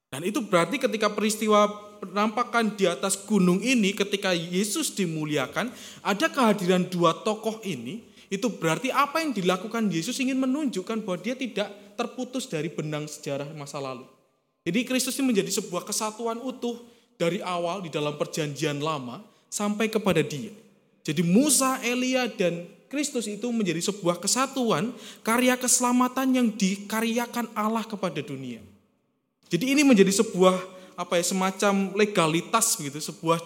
[0.07, 1.67] Dan itu berarti ketika peristiwa
[1.99, 5.67] penampakan di atas gunung ini ketika Yesus dimuliakan,
[5.99, 11.35] ada kehadiran dua tokoh ini, itu berarti apa yang dilakukan Yesus ingin menunjukkan bahwa dia
[11.35, 14.07] tidak terputus dari benang sejarah masa lalu.
[14.67, 16.79] Jadi Kristus ini menjadi sebuah kesatuan utuh
[17.15, 20.51] dari awal di dalam perjanjian lama sampai kepada dia.
[21.07, 24.91] Jadi Musa, Elia, dan Kristus itu menjadi sebuah kesatuan
[25.23, 28.59] karya keselamatan yang dikaryakan Allah kepada dunia.
[29.47, 30.55] Jadi ini menjadi sebuah
[30.97, 33.39] apa ya semacam legalitas begitu, sebuah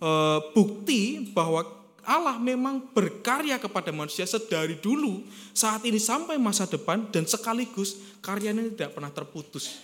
[0.00, 0.10] e,
[0.56, 1.62] bukti bahwa
[2.04, 5.24] Allah memang berkarya kepada manusia sedari dulu,
[5.56, 9.80] saat ini sampai masa depan dan sekaligus karyanya tidak pernah terputus.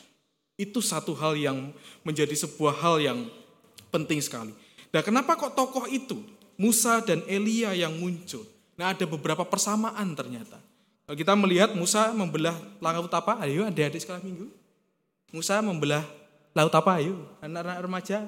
[0.60, 1.72] Itu satu hal yang
[2.04, 3.18] menjadi sebuah hal yang
[3.88, 4.52] penting sekali.
[4.92, 6.20] Nah, kenapa kok tokoh itu
[6.60, 8.44] Musa dan Elia yang muncul?
[8.76, 10.60] Nah, ada beberapa persamaan ternyata.
[11.08, 13.40] Kalau kita melihat Musa membelah laut apa?
[13.40, 14.59] Ayo adik-adik sekolah minggu.
[15.30, 16.02] Musa membelah
[16.50, 16.98] laut apa?
[16.98, 18.18] Ayo, anak-anak remaja.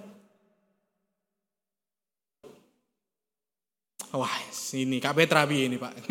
[4.15, 4.31] Wah,
[4.77, 5.93] ini Kak Petra ini Pak.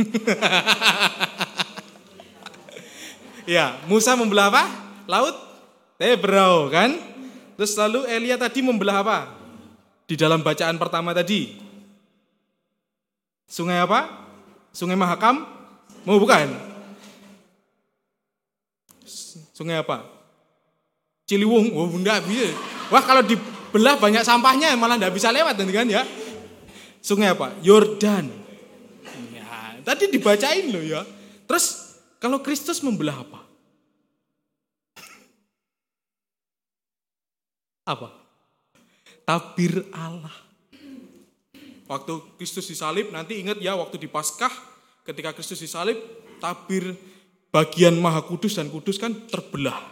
[3.55, 4.63] ya, Musa membelah apa?
[5.07, 5.35] Laut
[5.95, 6.91] Tebrau kan?
[7.55, 9.31] Terus lalu Elia tadi membelah apa?
[10.09, 11.55] Di dalam bacaan pertama tadi.
[13.47, 14.11] Sungai apa?
[14.75, 15.47] Sungai Mahakam?
[16.03, 16.51] Mau bukan?
[19.53, 20.10] Sungai apa?
[21.31, 21.71] Ciliwung.
[21.71, 22.51] Oh, enggak bisa.
[22.91, 26.03] Wah, kalau dibelah banyak sampahnya malah enggak bisa lewat kan ya.
[26.99, 27.55] Sungai apa?
[27.63, 28.27] Yordan.
[29.31, 31.07] Ya, tadi dibacain loh ya.
[31.47, 33.39] Terus kalau Kristus membelah apa?
[37.87, 38.11] Apa?
[39.23, 40.35] Tabir Allah.
[41.89, 44.51] Waktu Kristus disalib, nanti ingat ya waktu di Paskah,
[45.03, 45.99] ketika Kristus disalib,
[46.39, 46.95] tabir
[47.51, 49.90] bagian Maha Kudus dan Kudus kan terbelah.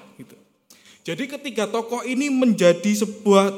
[1.04, 3.52] Jadi ketiga tokoh ini menjadi sebuah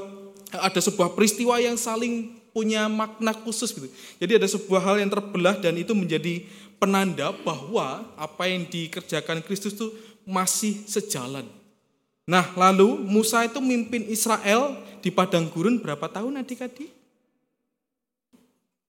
[0.52, 3.88] ada sebuah peristiwa yang saling punya makna khusus gitu.
[4.20, 6.44] Jadi ada sebuah hal yang terbelah dan itu menjadi
[6.78, 9.90] penanda bahwa apa yang dikerjakan Kristus itu
[10.28, 11.48] masih sejalan
[12.32, 16.88] Nah, lalu Musa itu mimpin Israel di padang gurun berapa tahun adik-adik?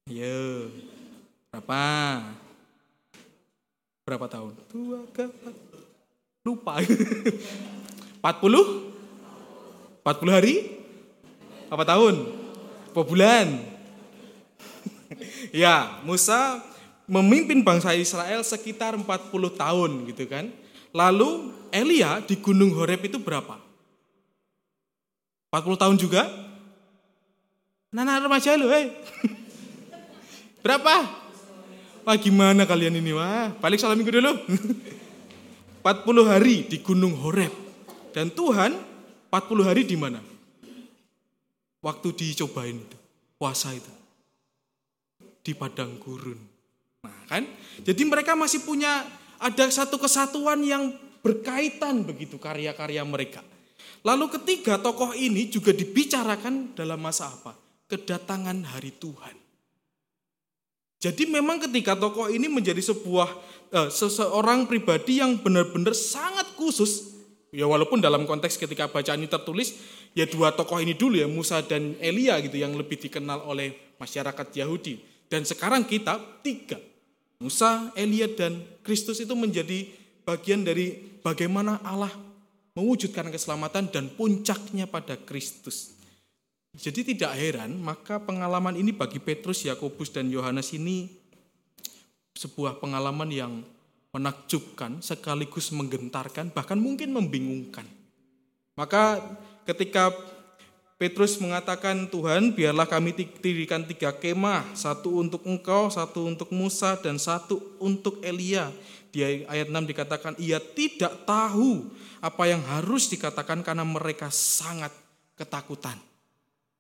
[0.07, 0.69] Ya,
[1.51, 1.83] berapa?
[4.07, 4.53] Berapa tahun?
[4.69, 5.55] Dua, empat,
[6.47, 6.75] lupa.
[8.23, 10.07] 40?
[10.07, 10.79] 40 hari?
[11.67, 12.31] Apa tahun?
[12.95, 13.47] Apa bulan?
[15.51, 16.63] ya, Musa
[17.11, 19.05] memimpin bangsa Israel sekitar 40
[19.59, 20.55] tahun gitu kan.
[20.95, 23.59] Lalu Elia di Gunung Horeb itu berapa?
[25.51, 26.23] 40 tahun juga?
[27.93, 28.89] Nana remaja lo, eh.
[30.65, 30.95] berapa?
[32.07, 33.51] Wah gimana kalian ini, wah.
[33.59, 34.33] Balik salam minggu dulu.
[35.85, 37.62] 40 hari di Gunung Horeb.
[38.13, 38.77] Dan Tuhan
[39.33, 40.21] 40 hari di mana?
[41.83, 42.99] Waktu dicobain itu,
[43.41, 43.91] puasa itu.
[45.43, 46.39] Di padang gurun.
[47.03, 47.43] Nah kan,
[47.83, 49.03] jadi mereka masih punya
[49.43, 50.95] ada satu kesatuan yang
[51.25, 53.43] berkaitan begitu karya-karya mereka.
[54.07, 57.55] Lalu ketiga tokoh ini juga dibicarakan dalam masa apa?
[57.91, 59.35] Kedatangan hari Tuhan.
[61.03, 63.27] Jadi memang ketika tokoh ini menjadi sebuah
[63.75, 67.12] eh, seseorang pribadi yang benar-benar sangat khusus,
[67.53, 69.77] ya walaupun dalam konteks ketika bacaan ini tertulis,
[70.17, 74.49] ya dua tokoh ini dulu ya Musa dan Elia gitu yang lebih dikenal oleh masyarakat
[74.57, 74.99] Yahudi.
[75.29, 76.81] Dan sekarang kita tiga,
[77.39, 79.89] Musa, Elia, dan Kristus itu menjadi
[80.25, 82.13] bagian dari bagaimana Allah
[82.73, 85.97] mewujudkan keselamatan dan puncaknya pada Kristus.
[86.73, 91.13] Jadi tidak heran, maka pengalaman ini bagi Petrus, Yakobus, dan Yohanes ini
[92.33, 93.53] sebuah pengalaman yang
[94.13, 97.89] menakjubkan, sekaligus menggentarkan, bahkan mungkin membingungkan.
[98.77, 99.21] Maka
[99.65, 100.13] ketika
[101.01, 103.11] Petrus mengatakan, Tuhan biarlah kami
[103.43, 108.71] dirikan tiga kemah, satu untuk engkau, satu untuk Musa, dan satu untuk Elia.
[109.11, 111.91] Di ayat 6 dikatakan, ia tidak tahu
[112.23, 114.95] apa yang harus dikatakan karena mereka sangat
[115.35, 115.99] ketakutan.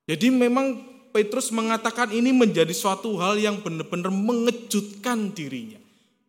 [0.06, 0.78] Jadi memang
[1.10, 5.81] Petrus mengatakan ini menjadi suatu hal yang benar-benar mengejutkan dirinya.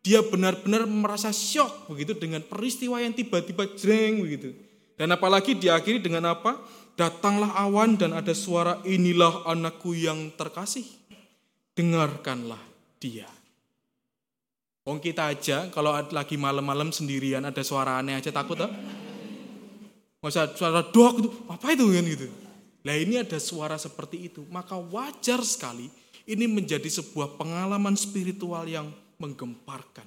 [0.04, 4.52] Dia benar-benar merasa syok begitu dengan peristiwa yang tiba-tiba jreng begitu.
[5.00, 6.60] Dan apalagi diakhiri dengan apa?
[6.94, 10.84] Datanglah awan dan ada suara inilah anakku yang terkasih.
[11.72, 12.60] Dengarkanlah
[13.00, 13.26] dia.
[14.84, 18.68] Wong kita aja kalau lagi malam-malam sendirian ada suara aneh aja takut tak?
[20.20, 22.28] Masa suara dok itu apa itu kan gitu.
[22.84, 24.44] Nah ini ada suara seperti itu.
[24.52, 25.88] Maka wajar sekali
[26.28, 30.06] ini menjadi sebuah pengalaman spiritual yang menggemparkan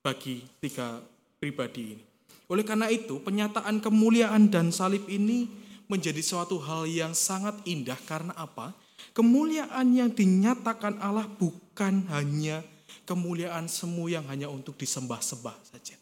[0.00, 1.00] bagi tiga
[1.40, 2.04] pribadi ini.
[2.50, 5.46] Oleh karena itu, penyataan kemuliaan dan salib ini
[5.86, 8.74] menjadi suatu hal yang sangat indah karena apa?
[9.14, 12.62] Kemuliaan yang dinyatakan Allah bukan hanya
[13.06, 15.98] kemuliaan semu yang hanya untuk disembah-sembah saja.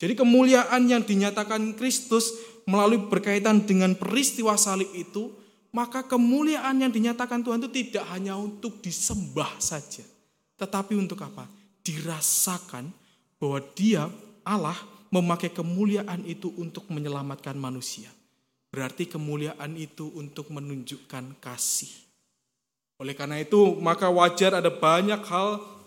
[0.00, 2.32] Jadi kemuliaan yang dinyatakan Kristus
[2.64, 5.28] melalui berkaitan dengan peristiwa salib itu,
[5.76, 10.02] maka kemuliaan yang dinyatakan Tuhan itu tidak hanya untuk disembah saja.
[10.60, 11.48] Tetapi untuk apa?
[11.80, 12.92] Dirasakan
[13.40, 14.04] bahwa dia,
[14.44, 14.76] Allah,
[15.08, 18.12] memakai kemuliaan itu untuk menyelamatkan manusia.
[18.68, 21.90] Berarti kemuliaan itu untuk menunjukkan kasih.
[23.00, 25.80] Oleh karena itu, maka wajar ada banyak hal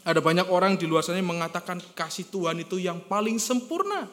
[0.00, 4.08] ada banyak orang di luar sana mengatakan kasih Tuhan itu yang paling sempurna.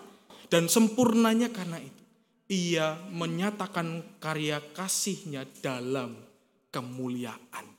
[0.47, 2.03] Dan sempurnanya karena itu.
[2.47, 6.15] Ia menyatakan karya kasihnya dalam
[6.71, 7.76] kemuliaan.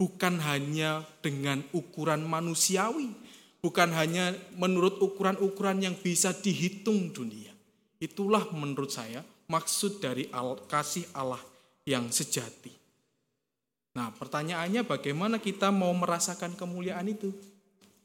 [0.00, 3.12] Bukan hanya dengan ukuran manusiawi.
[3.60, 7.52] Bukan hanya menurut ukuran-ukuran yang bisa dihitung dunia.
[8.00, 9.20] Itulah menurut saya
[9.52, 10.32] maksud dari
[10.64, 11.44] kasih Allah
[11.84, 12.72] yang sejati.
[13.92, 17.34] Nah, pertanyaannya bagaimana kita mau merasakan kemuliaan itu?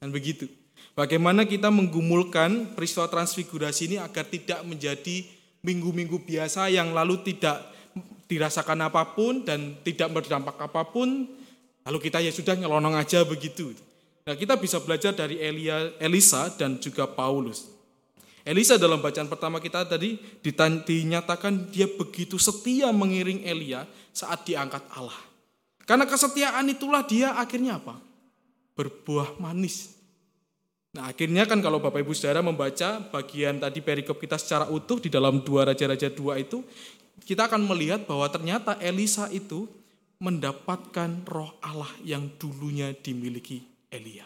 [0.02, 0.52] Dan begitu.
[0.91, 5.24] Bagaimana kita menggumulkan peristiwa transfigurasi ini agar tidak menjadi
[5.64, 7.72] minggu-minggu biasa yang lalu tidak
[8.26, 11.30] dirasakan apa pun dan tidak berdampak apa pun,
[11.86, 13.71] lalu kita ya sudah nyelonong aja begitu.
[14.25, 17.69] Nah, kita bisa belajar dari Elia, Elisa dan juga Paulus.
[18.45, 25.17] Elisa dalam bacaan pertama kita tadi dinyatakan dia begitu setia mengiring Elia saat diangkat Allah.
[25.86, 27.97] Karena kesetiaan itulah dia akhirnya apa?
[28.77, 29.93] Berbuah manis.
[30.93, 35.09] Nah akhirnya kan kalau Bapak Ibu Saudara membaca bagian tadi perikop kita secara utuh di
[35.09, 36.65] dalam dua Raja-Raja dua itu,
[37.25, 39.69] kita akan melihat bahwa ternyata Elisa itu
[40.20, 44.26] mendapatkan roh Allah yang dulunya dimiliki Elia.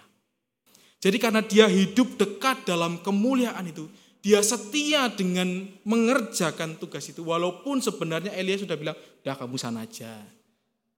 [0.99, 3.87] Jadi karena dia hidup dekat dalam kemuliaan itu,
[4.19, 7.23] dia setia dengan mengerjakan tugas itu.
[7.23, 10.11] Walaupun sebenarnya Elia sudah bilang, dah kamu sana aja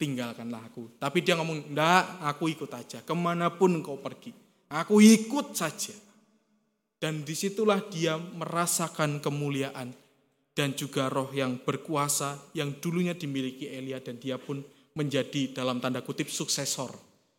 [0.02, 0.98] tinggalkanlah aku.
[0.98, 3.06] Tapi dia ngomong, enggak, aku ikut aja.
[3.06, 4.34] Ke mana pun engkau pergi,
[4.74, 5.94] aku ikut saja.
[6.98, 9.94] Dan di situlah dia merasakan kemuliaan
[10.58, 14.62] dan juga roh yang berkuasa yang dulunya dimiliki Elia dan dia pun
[14.96, 16.92] menjadi dalam tanda kutip suksesor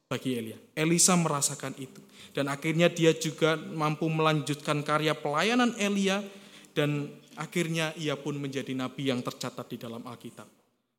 [0.09, 0.59] bagi Elia.
[0.77, 2.01] Elisa merasakan itu.
[2.33, 6.25] Dan akhirnya dia juga mampu melanjutkan karya pelayanan Elia
[6.73, 10.49] dan akhirnya ia pun menjadi nabi yang tercatat di dalam Alkitab.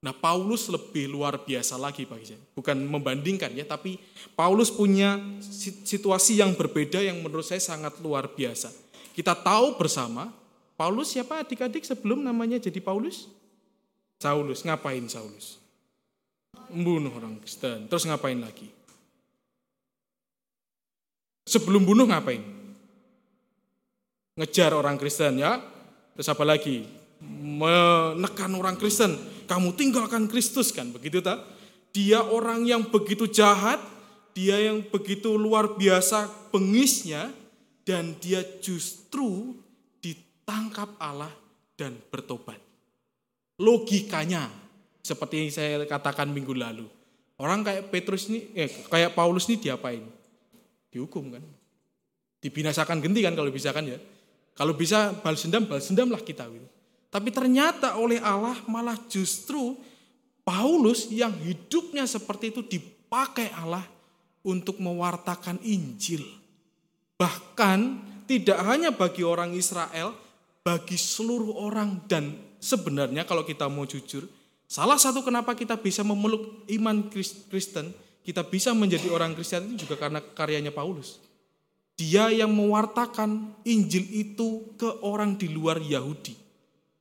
[0.04, 2.42] Nah, Paulus lebih luar biasa lagi bagi saya.
[2.52, 3.96] Bukan membandingkan ya, tapi
[4.36, 5.16] Paulus punya
[5.88, 8.68] situasi yang berbeda yang menurut saya sangat luar biasa.
[9.16, 10.28] Kita tahu bersama,
[10.76, 13.32] Paulus siapa adik-adik sebelum namanya jadi Paulus?
[14.20, 15.63] Saulus, ngapain Saulus?
[16.72, 17.92] Membunuh orang Kristen.
[17.92, 18.72] Terus ngapain lagi?
[21.44, 22.40] Sebelum bunuh ngapain?
[24.40, 25.60] Ngejar orang Kristen ya.
[26.16, 26.88] Terus apa lagi?
[27.24, 31.44] Menekan orang Kristen kamu tinggalkan Kristus kan begitu tak?
[31.94, 33.78] Dia orang yang begitu jahat,
[34.34, 37.30] dia yang begitu luar biasa pengisnya
[37.86, 39.54] dan dia justru
[40.02, 41.30] ditangkap Allah
[41.78, 42.58] dan bertobat.
[43.62, 44.50] Logikanya
[45.04, 46.88] seperti yang saya katakan minggu lalu.
[47.36, 50.00] Orang kayak Petrus ini, eh, kayak Paulus ini diapain?
[50.88, 51.44] Dihukum kan?
[52.40, 54.00] Dibinasakan genti kan kalau bisa kan ya?
[54.56, 56.48] Kalau bisa balas dendam, balas dendam lah kita.
[56.48, 56.68] Gitu.
[57.12, 59.76] Tapi ternyata oleh Allah malah justru
[60.46, 63.84] Paulus yang hidupnya seperti itu dipakai Allah
[64.46, 66.24] untuk mewartakan Injil.
[67.18, 67.80] Bahkan
[68.30, 70.16] tidak hanya bagi orang Israel,
[70.64, 74.28] bagi seluruh orang dan sebenarnya kalau kita mau jujur,
[74.74, 77.94] salah satu kenapa kita bisa memeluk iman Kristen,
[78.26, 81.22] kita bisa menjadi orang Kristen itu juga karena karyanya Paulus.
[81.94, 86.34] Dia yang mewartakan Injil itu ke orang di luar Yahudi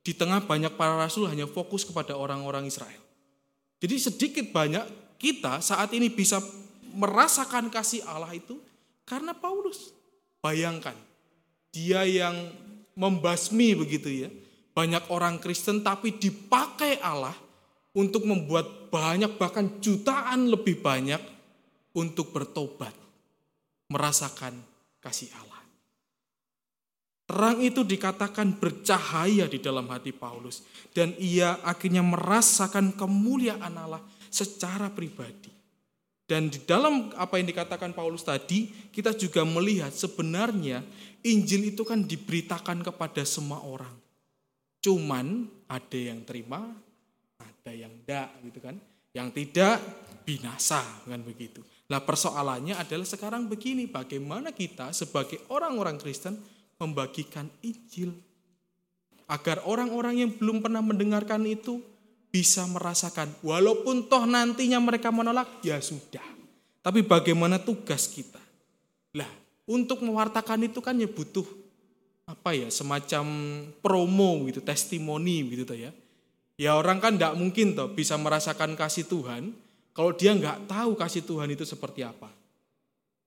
[0.03, 2.99] di tengah banyak para rasul hanya fokus kepada orang-orang Israel.
[3.79, 4.83] Jadi sedikit banyak
[5.17, 6.43] kita saat ini bisa
[6.93, 8.59] merasakan kasih Allah itu
[9.07, 9.95] karena Paulus.
[10.43, 10.95] Bayangkan,
[11.71, 12.35] dia yang
[12.99, 14.29] membasmi begitu ya,
[14.75, 17.33] banyak orang Kristen tapi dipakai Allah
[17.93, 21.21] untuk membuat banyak bahkan jutaan lebih banyak
[21.93, 22.93] untuk bertobat,
[23.89, 24.57] merasakan
[24.97, 25.61] kasih Allah.
[27.23, 30.61] Terang itu dikatakan bercahaya di dalam hati Paulus.
[30.91, 35.49] Dan ia akhirnya merasakan kemuliaan Allah secara pribadi.
[36.23, 40.83] Dan di dalam apa yang dikatakan Paulus tadi, kita juga melihat sebenarnya
[41.23, 43.91] Injil itu kan diberitakan kepada semua orang.
[44.83, 46.59] Cuman ada yang terima,
[47.63, 48.75] ada yang tidak gitu kan.
[49.15, 49.79] Yang tidak
[50.27, 51.63] binasa kan begitu.
[51.87, 56.35] Nah persoalannya adalah sekarang begini, bagaimana kita sebagai orang-orang Kristen
[56.75, 58.11] membagikan Injil.
[59.31, 61.79] Agar orang-orang yang belum pernah mendengarkan itu
[62.27, 63.31] bisa merasakan.
[63.39, 66.25] Walaupun toh nantinya mereka menolak, ya sudah.
[66.83, 68.43] Tapi bagaimana tugas kita?
[69.15, 69.29] Lah,
[69.63, 71.47] untuk mewartakan itu kan ya butuh
[72.27, 73.23] apa ya semacam
[73.79, 75.95] promo gitu, testimoni gitu ya.
[76.63, 79.51] Ya orang kan tidak mungkin toh bisa merasakan kasih Tuhan
[79.91, 82.31] kalau dia nggak tahu kasih Tuhan itu seperti apa.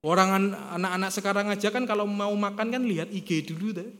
[0.00, 3.90] Orang anak-anak sekarang aja kan kalau mau makan kan lihat IG dulu deh.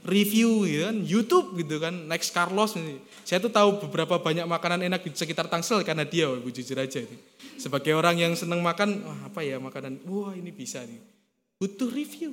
[0.00, 2.72] Review gitu kan, YouTube gitu kan, Next Carlos.
[3.20, 7.04] Saya tuh tahu beberapa banyak makanan enak di sekitar Tangsel karena dia, Bu jujur aja.
[7.60, 11.04] Sebagai orang yang seneng makan, wah apa ya makanan, wah ini bisa nih.
[11.60, 12.32] Butuh review,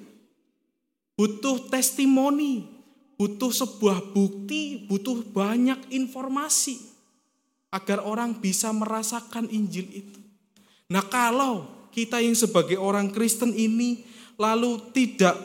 [1.19, 2.63] butuh testimoni,
[3.17, 6.77] butuh sebuah bukti, butuh banyak informasi
[7.73, 10.21] agar orang bisa merasakan Injil itu.
[10.87, 14.05] Nah kalau kita yang sebagai orang Kristen ini
[14.37, 15.35] lalu tidak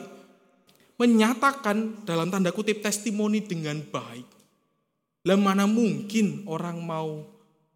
[1.01, 4.29] menyatakan dalam tanda kutip testimoni dengan baik,
[5.25, 7.25] lah mana mungkin orang mau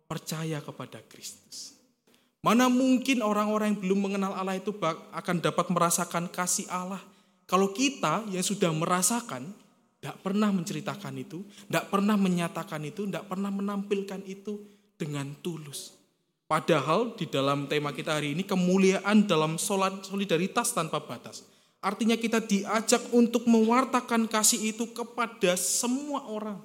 [0.05, 1.75] percaya kepada Kristus?
[2.45, 4.71] Mana mungkin orang-orang yang belum mengenal Allah itu
[5.11, 7.01] akan dapat merasakan kasih Allah
[7.49, 9.51] kalau kita yang sudah merasakan
[10.07, 14.63] tidak pernah menceritakan itu, tidak pernah menyatakan itu, tidak pernah menampilkan itu
[14.95, 15.99] dengan tulus.
[16.47, 21.43] Padahal di dalam tema kita hari ini kemuliaan dalam solidaritas tanpa batas.
[21.83, 26.63] Artinya kita diajak untuk mewartakan kasih itu kepada semua orang.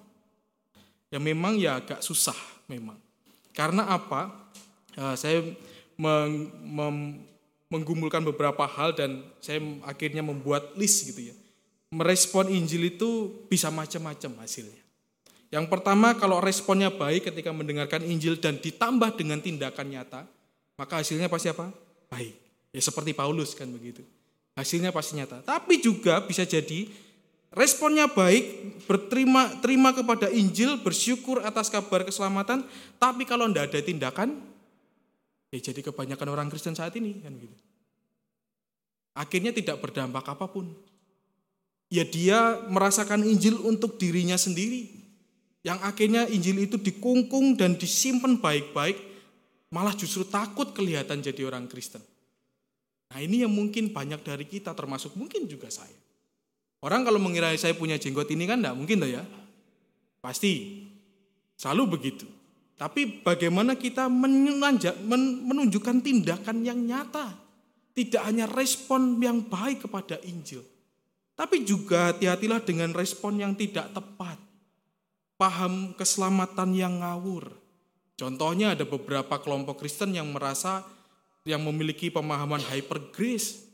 [1.11, 2.39] Ya memang ya agak susah
[2.71, 2.95] memang.
[3.59, 4.31] Karena apa?
[4.95, 5.43] Ya, saya
[5.99, 6.97] meng, mem,
[7.75, 11.37] menggumulkan beberapa hal dan saya akhirnya membuat list gitu ya.
[11.93, 14.81] Merespon Injil itu bisa macam-macam hasilnya.
[15.53, 20.25] Yang pertama kalau responnya baik ketika mendengarkan Injil dan ditambah dengan tindakan nyata,
[20.81, 21.69] maka hasilnya pasti apa?
[22.09, 22.33] Baik.
[22.73, 24.01] Ya seperti Paulus kan begitu.
[24.57, 25.45] Hasilnya pasti nyata.
[25.45, 26.89] Tapi juga bisa jadi
[27.53, 32.65] responnya baik, berterima terima kepada Injil, bersyukur atas kabar keselamatan,
[32.97, 34.41] tapi kalau tidak ada tindakan,
[35.53, 37.61] ya jadi kebanyakan orang Kristen saat ini kan begitu.
[39.13, 40.73] Akhirnya tidak berdampak apa pun.
[41.93, 44.89] Ya dia merasakan Injil untuk dirinya sendiri,
[45.61, 48.97] yang akhirnya Injil itu dikungkung dan disimpan baik-baik,
[49.69, 52.01] malah justru takut kelihatan jadi orang Kristen.
[53.13, 55.93] Nah ini yang mungkin banyak dari kita, termasuk mungkin juga saya.
[56.81, 59.21] Orang kalau mengira saya punya jenggot ini kan enggak mungkin ya.
[60.25, 60.81] Pasti,
[61.61, 62.25] selalu begitu.
[62.81, 67.37] Tapi bagaimana kita menunjukkan tindakan yang nyata.
[67.93, 70.72] Tidak hanya respon yang baik kepada Injil.
[71.43, 74.39] Tapi juga hati-hatilah dengan respon yang tidak tepat
[75.35, 77.51] paham keselamatan yang ngawur.
[78.15, 80.87] Contohnya ada beberapa kelompok Kristen yang merasa
[81.43, 83.67] yang memiliki pemahaman hyper grace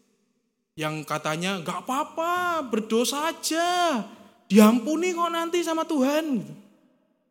[0.72, 4.00] yang katanya nggak apa-apa berdosa aja
[4.48, 6.40] diampuni kok nanti sama Tuhan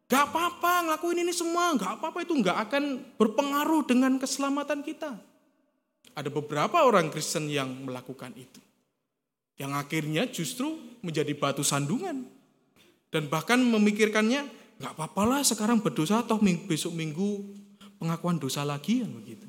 [0.07, 5.11] Gak apa-apa ngelakuin ini semua, gak apa-apa itu gak akan berpengaruh dengan keselamatan kita.
[6.15, 8.63] Ada beberapa orang Kristen yang melakukan itu.
[9.57, 12.29] Yang akhirnya justru menjadi batu sandungan
[13.09, 14.45] dan bahkan memikirkannya,
[14.77, 16.37] nggak apa-apa lah sekarang berdosa, toh
[16.69, 17.41] besok minggu
[17.97, 19.47] pengakuan dosa lagi kan begitu.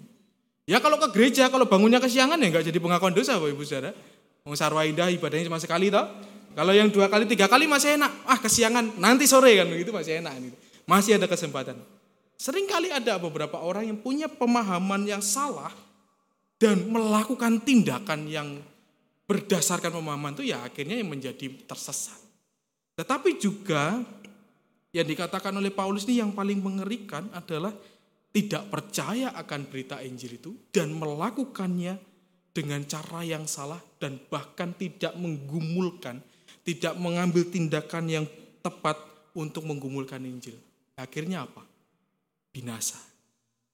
[0.69, 3.93] Ya kalau ke gereja, kalau bangunnya kesiangan ya nggak jadi pengakuan dosa Bapak Ibu Saudara.
[4.45, 6.05] Mau sarwa indah ibadahnya cuma sekali toh.
[6.57, 8.13] Kalau yang dua kali, tiga kali masih enak.
[8.25, 10.33] Ah kesiangan, nanti sore kan begitu masih enak.
[10.41, 10.57] Gitu.
[10.89, 11.77] Masih ada kesempatan.
[12.39, 15.73] Sering kali ada beberapa orang yang punya pemahaman yang salah
[16.57, 18.61] dan melakukan tindakan yang
[19.29, 22.17] berdasarkan pemahaman itu ya akhirnya yang menjadi tersesat.
[22.97, 24.01] Tetapi juga
[24.91, 27.71] yang dikatakan oleh Paulus ini yang paling mengerikan adalah
[28.33, 32.01] tidak percaya akan berita Injil itu dan melakukannya
[32.57, 36.19] dengan cara yang salah dan bahkan tidak menggumulkan,
[36.65, 38.25] tidak mengambil tindakan yang
[38.65, 38.97] tepat
[39.37, 40.57] untuk menggumulkan Injil.
[40.99, 41.63] Akhirnya apa?
[42.51, 42.99] Binasa.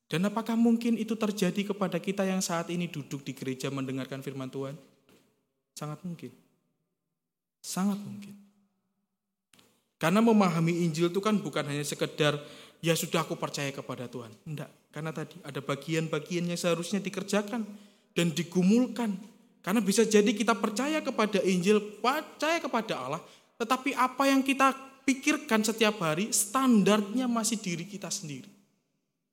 [0.05, 4.53] Dan apakah mungkin itu terjadi kepada kita yang saat ini duduk di gereja mendengarkan firman
[4.53, 4.77] Tuhan?
[5.75, 6.31] Sangat mungkin.
[7.59, 8.35] Sangat mungkin.
[9.99, 12.39] Karena memahami Injil itu kan bukan hanya sekedar
[12.85, 14.31] ya sudah aku percaya kepada Tuhan.
[14.45, 17.65] Enggak, karena tadi ada bagian-bagian yang seharusnya dikerjakan
[18.13, 19.17] dan digumulkan.
[19.65, 23.23] Karena bisa jadi kita percaya kepada Injil, percaya kepada Allah,
[23.57, 24.77] tetapi apa yang kita
[25.09, 28.53] pikirkan setiap hari standarnya masih diri kita sendiri.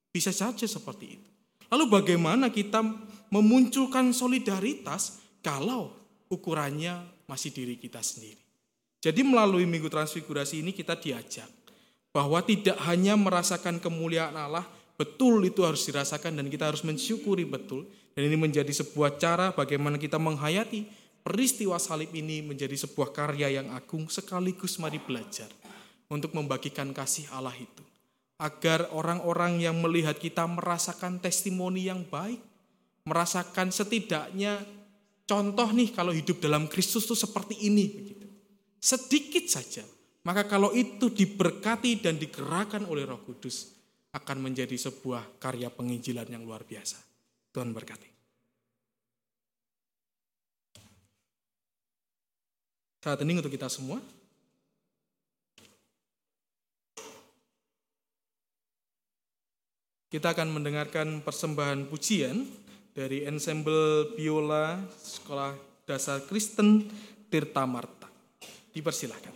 [0.08, 1.28] Bisa saja seperti itu.
[1.68, 2.80] Lalu bagaimana kita
[3.32, 6.01] memunculkan solidaritas kalau
[6.32, 8.40] ukurannya masih diri kita sendiri?
[9.02, 11.50] Jadi melalui Minggu Transfigurasi ini kita diajak
[12.14, 14.64] bahwa tidak hanya merasakan kemuliaan Allah,
[14.96, 17.84] betul itu harus dirasakan dan kita harus mensyukuri betul.
[18.12, 20.84] Dan ini menjadi sebuah cara bagaimana kita menghayati
[21.24, 25.48] peristiwa salib ini menjadi sebuah karya yang agung sekaligus mari belajar
[26.12, 27.82] untuk membagikan kasih Allah itu.
[28.36, 32.42] Agar orang-orang yang melihat kita merasakan testimoni yang baik,
[33.08, 34.60] merasakan setidaknya
[35.24, 38.26] contoh nih kalau hidup dalam Kristus itu seperti ini begitu.
[38.82, 39.84] Sedikit saja.
[40.22, 43.74] Maka kalau itu diberkati dan digerakkan oleh Roh Kudus
[44.14, 47.00] akan menjadi sebuah karya penginjilan yang luar biasa.
[47.50, 48.12] Tuhan berkati.
[53.02, 53.98] Saat ini untuk kita semua,
[60.06, 62.46] kita akan mendengarkan persembahan pujian
[62.92, 65.56] dari ensemble biola Sekolah
[65.88, 66.84] Dasar Kristen
[67.32, 68.08] Tirta Marta.
[68.72, 69.32] Dipersilahkan.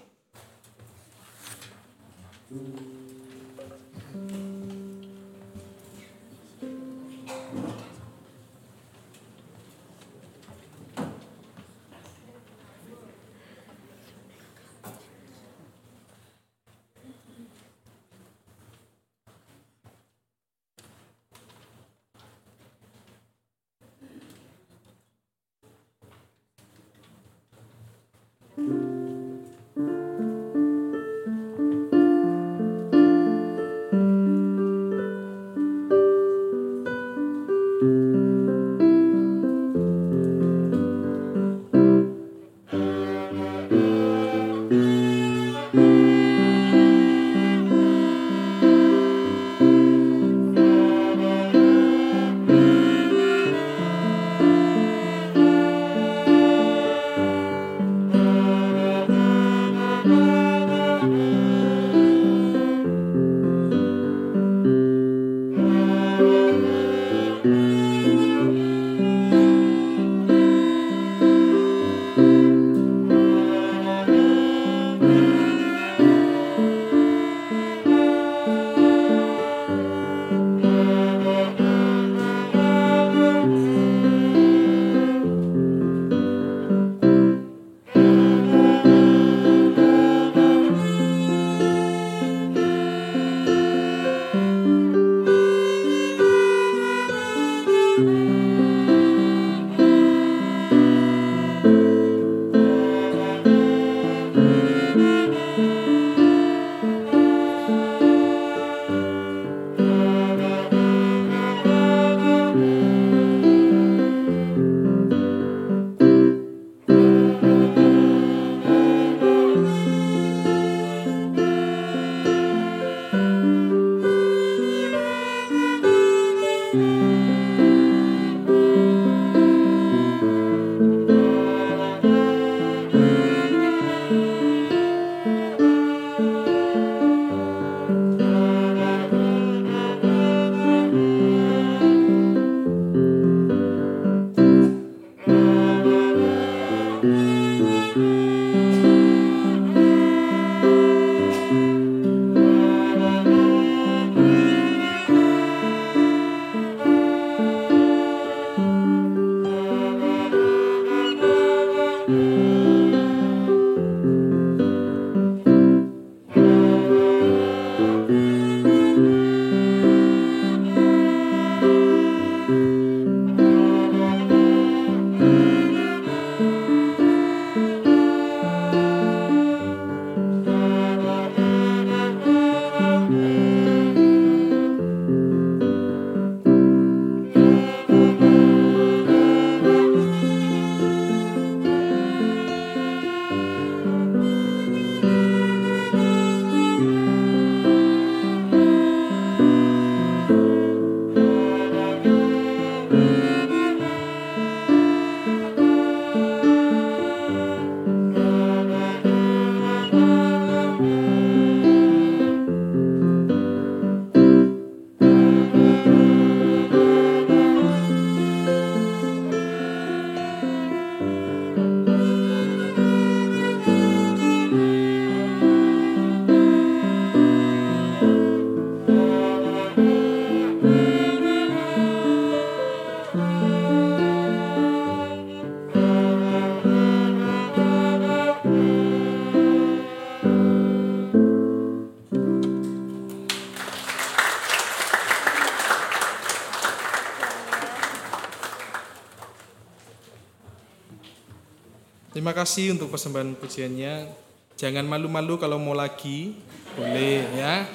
[252.16, 254.08] Terima kasih untuk persembahan pujiannya.
[254.56, 256.32] Jangan malu-malu kalau mau lagi.
[256.72, 257.68] Boleh ya.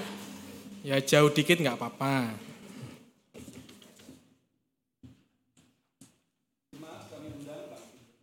[0.81, 2.33] Ya jauh dikit nggak apa-apa.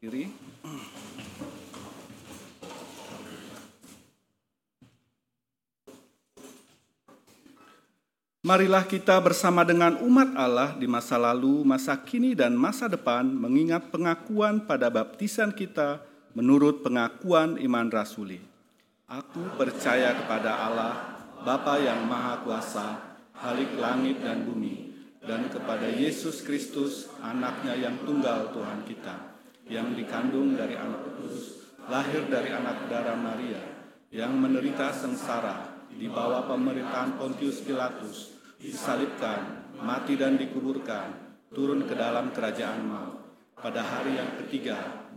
[0.02, 0.26] Kiri.
[8.42, 13.86] Marilah kita bersama dengan umat Allah di masa lalu, masa kini, dan masa depan mengingat
[13.94, 16.07] pengakuan pada baptisan kita
[16.38, 18.38] menurut pengakuan iman rasuli.
[19.10, 20.94] Aku percaya kepada Allah,
[21.42, 28.54] Bapa yang Maha Kuasa, Halik langit dan bumi, dan kepada Yesus Kristus, anaknya yang tunggal
[28.54, 29.34] Tuhan kita,
[29.66, 33.62] yang dikandung dari anak kudus, lahir dari anak darah Maria,
[34.14, 41.14] yang menderita sengsara, di bawah pemerintahan Pontius Pilatus, disalibkan, mati dan dikuburkan,
[41.50, 43.18] turun ke dalam kerajaan maut.
[43.58, 44.97] Pada hari yang ketiga,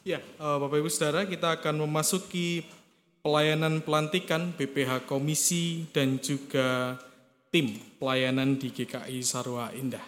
[0.00, 2.64] Ya, eh, Bapak Ibu Saudara, kita akan memasuki
[3.20, 6.96] pelayanan pelantikan BPH Komisi dan juga
[7.52, 10.00] tim pelayanan di GKI Sarwa Indah.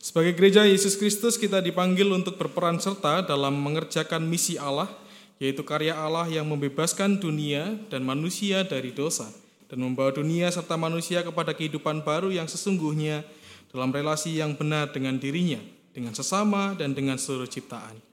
[0.00, 4.88] Sebagai gereja Yesus Kristus kita dipanggil untuk berperan serta dalam mengerjakan misi Allah,
[5.36, 9.28] yaitu karya Allah yang membebaskan dunia dan manusia dari dosa
[9.68, 13.28] dan membawa dunia serta manusia kepada kehidupan baru yang sesungguhnya
[13.68, 15.60] dalam relasi yang benar dengan dirinya,
[15.92, 18.07] dengan sesama dan dengan seluruh ciptaan.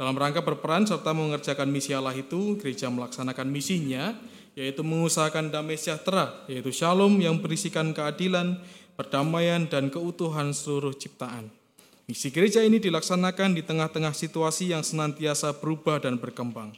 [0.00, 4.16] Dalam rangka berperan serta mengerjakan misi Allah itu, gereja melaksanakan misinya,
[4.56, 8.64] yaitu mengusahakan damai sejahtera, yaitu shalom yang berisikan keadilan,
[8.96, 11.52] perdamaian, dan keutuhan seluruh ciptaan.
[12.08, 16.72] Misi gereja ini dilaksanakan di tengah-tengah situasi yang senantiasa berubah dan berkembang.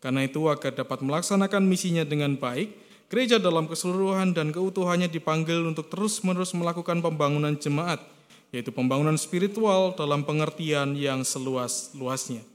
[0.00, 2.72] Karena itu, agar dapat melaksanakan misinya dengan baik,
[3.12, 8.00] gereja dalam keseluruhan dan keutuhannya dipanggil untuk terus-menerus melakukan pembangunan jemaat,
[8.48, 12.51] yaitu pembangunan spiritual dalam pengertian yang seluas-luasnya.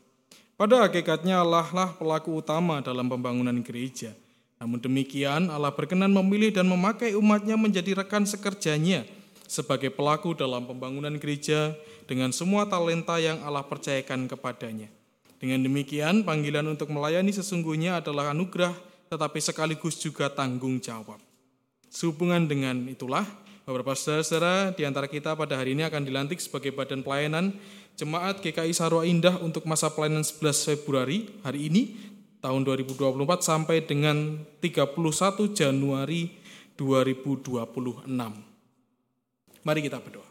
[0.58, 4.18] Pada hakikatnya Allah lah pelaku utama dalam pembangunan gereja.
[4.58, 9.06] Namun demikian Allah berkenan memilih dan memakai umatnya menjadi rekan sekerjanya
[9.46, 11.78] sebagai pelaku dalam pembangunan gereja
[12.10, 14.90] dengan semua talenta yang Allah percayakan kepadanya.
[15.38, 18.74] Dengan demikian panggilan untuk melayani sesungguhnya adalah anugerah
[19.14, 21.22] tetapi sekaligus juga tanggung jawab.
[21.86, 23.30] Sehubungan dengan itulah
[23.62, 27.54] beberapa saudara-saudara di antara kita pada hari ini akan dilantik sebagai badan pelayanan
[27.98, 31.98] Jemaat GKI Sarwa Indah untuk masa pelayanan 11 Februari hari ini
[32.46, 32.94] tahun 2024
[33.42, 35.02] sampai dengan 31
[35.58, 36.30] Januari
[36.78, 38.06] 2026.
[39.66, 40.30] Mari kita berdoa.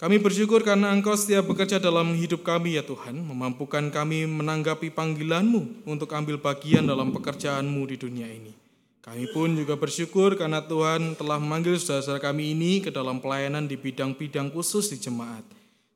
[0.00, 5.84] Kami bersyukur karena Engkau setia bekerja dalam hidup kami ya Tuhan, memampukan kami menanggapi panggilan-Mu
[5.84, 8.69] untuk ambil bagian dalam pekerjaan-Mu di dunia ini.
[9.00, 13.80] Kami pun juga bersyukur karena Tuhan telah memanggil saudara-saudara kami ini ke dalam pelayanan di
[13.80, 15.40] bidang-bidang khusus di jemaat.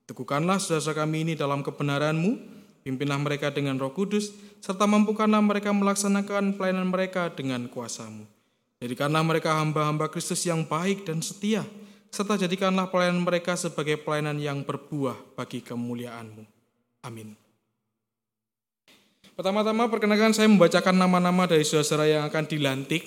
[0.08, 2.40] Teguhkanlah saudara-saudara kami ini dalam kebenaran-Mu,
[2.80, 4.32] pimpinlah mereka dengan roh kudus,
[4.64, 8.24] serta mampukanlah mereka melaksanakan pelayanan mereka dengan kuasa-Mu.
[8.80, 11.60] Jadikanlah mereka hamba-hamba Kristus yang baik dan setia,
[12.08, 16.44] serta jadikanlah pelayanan mereka sebagai pelayanan yang berbuah bagi kemuliaan-Mu.
[17.04, 17.43] Amin.
[19.34, 23.02] Pertama-tama perkenalkan saya membacakan nama-nama dari saudara-saudara yang akan dilantik.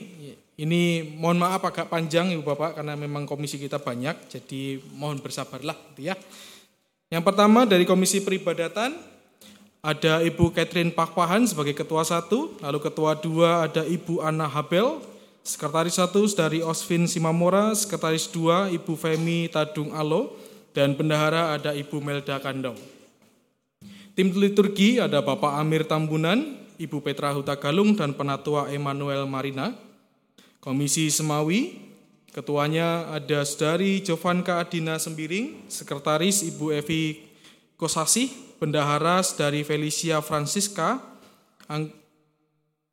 [0.59, 5.77] Ini mohon maaf agak panjang Ibu Bapak karena memang komisi kita banyak, jadi mohon bersabarlah
[5.95, 6.19] gitu ya.
[7.07, 8.99] Yang pertama dari Komisi Peribadatan
[9.79, 14.99] ada Ibu Catherine Pakpahan sebagai ketua satu, lalu ketua dua ada Ibu Anna Habel,
[15.47, 20.35] sekretaris satu dari Osvin Simamora, sekretaris dua Ibu Femi Tadung Alo,
[20.75, 22.96] dan bendahara ada Ibu Melda Kandong.
[24.17, 29.77] Tim liturgi ada Bapak Amir Tambunan, Ibu Petra Huta Galung, dan Penatua Emmanuel Marina.
[30.57, 31.77] Komisi Semawi,
[32.33, 37.29] ketuanya ada Saudari Jovanka Adina Sembiring, Sekretaris Ibu Evi
[37.77, 40.97] Kosasih, Bendahara Saudari Felicia Francisca,
[41.69, 41.93] Ang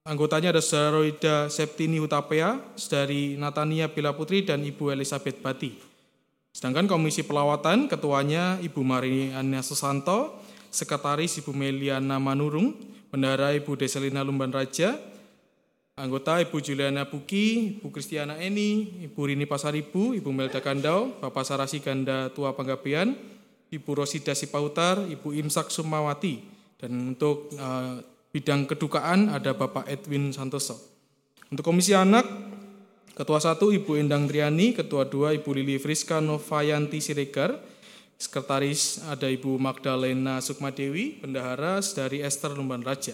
[0.05, 5.73] anggotanya ada Saudara Septini Hutapea, Saudari Natania Bila Putri, dan Ibu Elizabeth Bati.
[6.53, 10.44] Sedangkan Komisi Pelawatan, ketuanya Ibu Mariana Susanto,
[10.75, 12.75] Sekretaris Ibu Meliana Manurung,
[13.15, 14.99] Bendahara Ibu Deselina Lumban Raja,
[15.95, 21.79] Anggota Ibu Juliana Buki, Ibu Kristiana Eni, Ibu Rini Pasaribu, Ibu Melda Kandau, Bapak Sarasi
[21.79, 23.15] Ganda Tua Panggabean,
[23.71, 26.43] Ibu Rosida Sipautar, Ibu Imsak Sumawati.
[26.75, 28.03] Dan untuk uh,
[28.35, 30.75] bidang kedukaan ada Bapak Edwin Santoso.
[31.55, 32.27] Untuk Komisi Anak,
[33.15, 37.55] Ketua 1 Ibu Endang Triani, Ketua 2 Ibu Lili Friska Novayanti Siregar,
[38.19, 43.13] Sekretaris ada Ibu Magdalena Sukmadewi, Bendahara dari Esther Lumban Raja.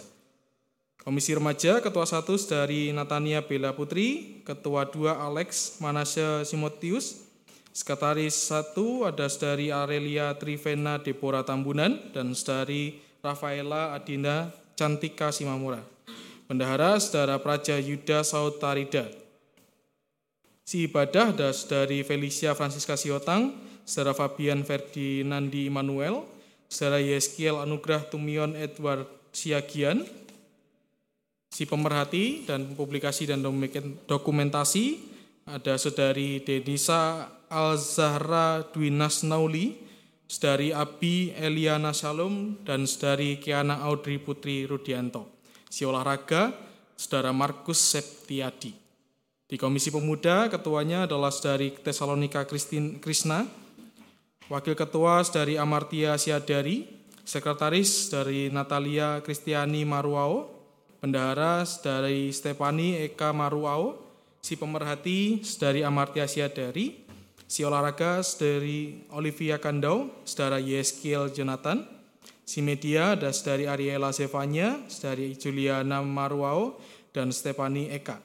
[1.00, 7.24] Komisi Remaja, Ketua 1 dari Natania Bella Putri, Ketua 2 Alex Manasya Simotius,
[7.72, 8.76] Sekretaris 1
[9.08, 15.80] ada dari Arelia Trivena Depora Tambunan, dan dari Rafaela Adina Cantika Simamura.
[16.44, 19.06] Bendahara Saudara Praja Yuda Sautarida.
[20.66, 23.54] Si ibadah ada dari Felicia Francisca Siotang,
[23.90, 26.22] Saudara Fabian Ferdinandi Immanuel,
[26.70, 30.06] Saudara Yeskiel Anugrah Tumion Edward Siagian,
[31.50, 33.42] si pemerhati dan publikasi dan
[34.06, 35.02] dokumentasi
[35.50, 39.74] ada saudari Denisa Al-Zahra Dwinas Nauli,
[40.30, 45.26] saudari Abi Eliana Shalom, dan saudari Kiana Audrey Putri Rudianto.
[45.66, 46.54] Si olahraga,
[46.94, 48.70] saudara Markus Septiadi.
[49.50, 53.50] Di Komisi Pemuda, ketuanya adalah saudari Tesalonika Krishna,
[54.50, 56.90] wakil ketua saudari Amartia Siadari,
[57.22, 60.58] sekretaris dari Natalia Kristiani Maruao,
[61.00, 63.96] Bendahara dari Stefani Eka Maruao,
[64.42, 67.06] si pemerhati dari Amartya Siadari,
[67.46, 71.86] si olahraga dari Olivia Kandau, saudara Yeskiel Jonathan,
[72.44, 76.76] si media ada dari Ariela Zevanya, dari Juliana Maruao,
[77.14, 78.20] dan Stefani Eka.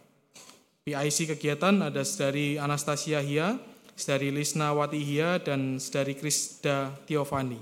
[0.83, 3.55] PIC kegiatan ada dari Anastasia Hia,
[4.03, 7.59] dari Lisna Wati Hia, dan dari Krista Tiovani.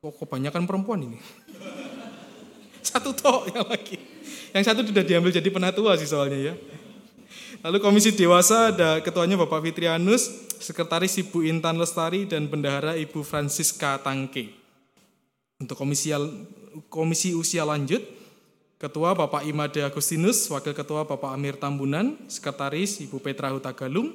[0.00, 1.20] Oh, kebanyakan perempuan ini.
[2.88, 4.00] Satu tok yang lagi.
[4.56, 6.54] Yang satu sudah diambil jadi penatua sih soalnya ya.
[7.60, 14.00] Lalu komisi dewasa ada ketuanya Bapak Fitrianus, sekretaris Ibu Intan Lestari dan bendahara Ibu Francisca
[14.00, 14.54] Tangke.
[15.58, 16.14] Untuk komisi
[16.86, 18.00] komisi usia lanjut,
[18.78, 24.14] ketua Bapak Imade Agustinus, wakil ketua Bapak Amir Tambunan, sekretaris Ibu Petra Hutagalung,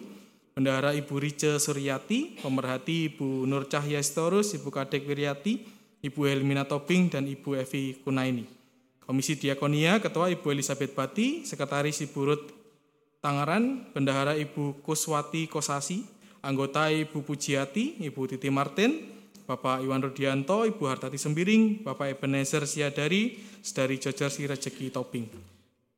[0.54, 5.66] bendahara Ibu Rice Suryati, pemerhati Ibu Nur Cahya Storus, Ibu Kadek Wiryati,
[6.06, 8.46] Ibu Helmina Toping dan Ibu Evi Kunaini.
[9.04, 12.48] Komisi Diakonia, Ketua Ibu Elizabeth Bati, Sekretaris Ibu Ruth
[13.20, 16.08] Tangaran, Bendahara Ibu Kuswati Kosasi,
[16.40, 19.12] Anggota Ibu Pujiati, Ibu Titi Martin,
[19.44, 25.53] Bapak Iwan Rudianto, Ibu Hartati Sembiring, Bapak Ebenezer Siadari, Sedari Jojar Si Rejeki Toping.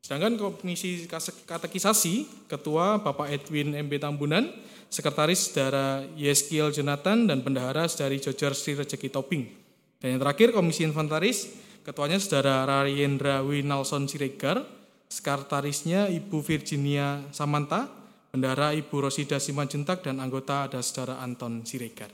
[0.06, 1.10] Sedangkan Komisi
[1.50, 4.54] Katekisasi, Ketua Bapak Edwin MB Tambunan,
[4.86, 9.50] Sekretaris Saudara Yeskiel Jonathan, dan Bendahara Sedari Jojar Si Rejeki Toping.
[9.98, 14.62] Dan yang terakhir Komisi Inventaris, Ketuanya Saudara Rayendra Winalson Siregar,
[15.10, 17.90] sekretarisnya Ibu Virginia Samanta,
[18.30, 22.14] Bendara Ibu Rosida Simanjuntak, dan anggota ada Saudara Anton Siregar.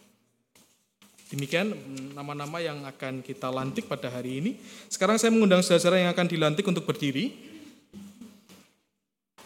[1.28, 1.76] Demikian
[2.16, 4.52] nama-nama yang akan kita lantik pada hari ini.
[4.88, 7.51] Sekarang saya mengundang saudara-saudara yang akan dilantik untuk berdiri.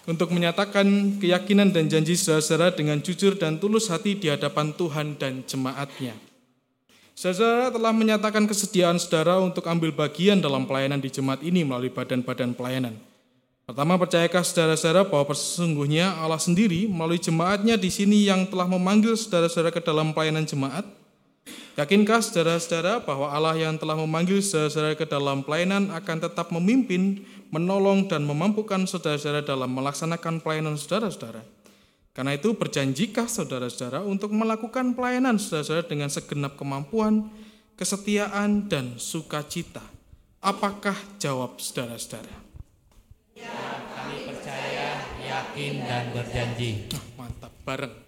[0.06, 5.42] Untuk menyatakan keyakinan dan janji saudara-saudara dengan jujur dan tulus hati di hadapan Tuhan dan
[5.50, 6.14] jemaatnya.
[7.18, 12.54] Saudara telah menyatakan kesediaan saudara untuk ambil bagian dalam pelayanan di jemaat ini melalui badan-badan
[12.54, 12.94] pelayanan.
[13.66, 19.74] Pertama, percayakah saudara-saudara bahwa sesungguhnya Allah sendiri melalui jemaatnya di sini yang telah memanggil saudara-saudara
[19.74, 20.86] ke dalam pelayanan jemaat?
[21.74, 28.08] Yakinkah saudara-saudara bahwa Allah yang telah memanggil saudara-saudara ke dalam pelayanan akan tetap memimpin, menolong,
[28.08, 31.42] dan memampukan saudara-saudara dalam melaksanakan pelayanan saudara-saudara?
[32.16, 37.28] Karena itu berjanjikah saudara-saudara untuk melakukan pelayanan saudara-saudara dengan segenap kemampuan,
[37.76, 39.84] kesetiaan, dan sukacita?
[40.40, 42.32] Apakah jawab saudara-saudara?
[43.36, 43.52] Ya,
[43.92, 46.88] kami percaya, yakin, dan berjanji.
[46.94, 48.05] Nah, mantap, bareng.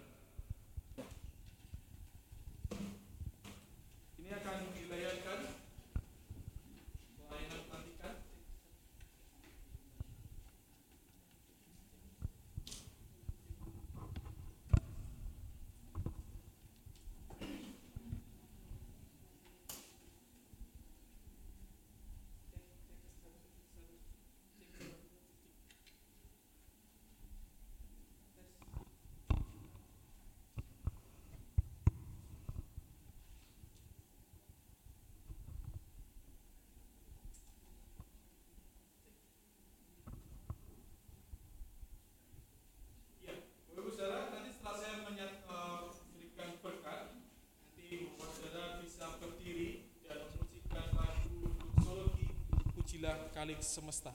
[53.61, 54.11] semesta.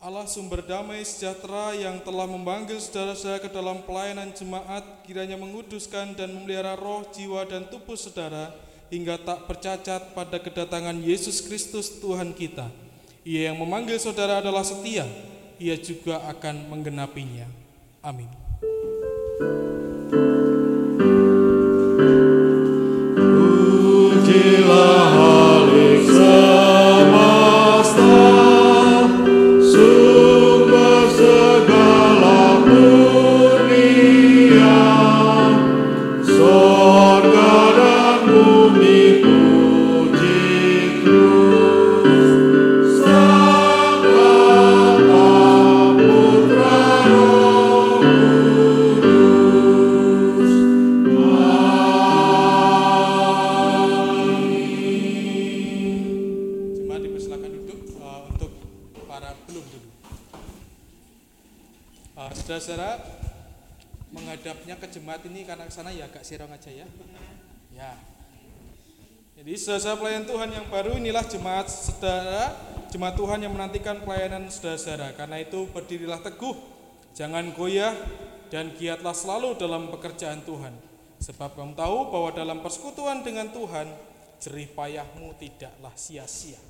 [0.00, 6.32] Allah sumber damai sejahtera yang telah memanggil saudara-saudara ke dalam pelayanan jemaat kiranya menguduskan dan
[6.32, 8.48] memelihara roh, jiwa, dan tubuh saudara
[8.88, 12.89] hingga tak bercacat pada kedatangan Yesus Kristus Tuhan kita.
[13.20, 15.04] Ia yang memanggil saudara adalah setia,
[15.60, 17.44] ia juga akan menggenapinya.
[18.00, 18.32] Amin.
[69.50, 72.54] Jadi saudara pelayan Tuhan yang baru inilah jemaat saudara,
[72.86, 75.10] jemaat Tuhan yang menantikan pelayanan saudara-saudara.
[75.18, 76.54] Karena itu berdirilah teguh,
[77.18, 77.90] jangan goyah
[78.46, 80.70] dan giatlah selalu dalam pekerjaan Tuhan.
[81.18, 83.90] Sebab kamu tahu bahwa dalam persekutuan dengan Tuhan,
[84.38, 86.62] jerih payahmu tidaklah sia-sia.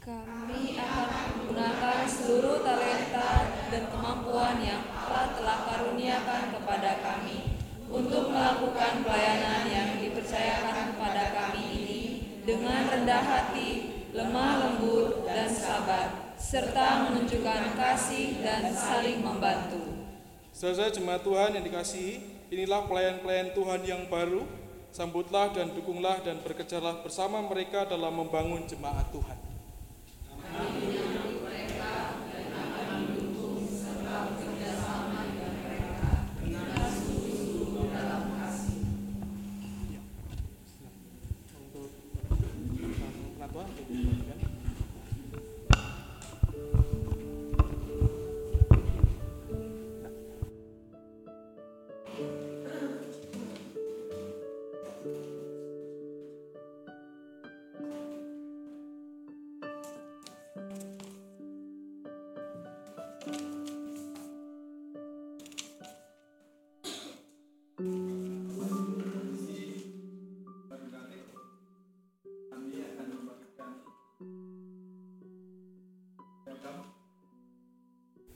[0.00, 7.47] Kami akan menggunakan seluruh talenta dan kemampuan yang Allah telah karuniakan kepada kami
[7.88, 12.00] untuk melakukan pelayanan yang dipercayakan kepada kami ini
[12.44, 20.08] dengan rendah hati, lemah lembut, dan sabar, serta menunjukkan kasih dan saling membantu.
[20.52, 22.14] Saudara jemaat Tuhan yang dikasihi,
[22.52, 24.44] inilah pelayan-pelayan Tuhan yang baru.
[24.88, 29.38] Sambutlah dan dukunglah dan bekerjalah bersama mereka dalam membangun jemaat Tuhan.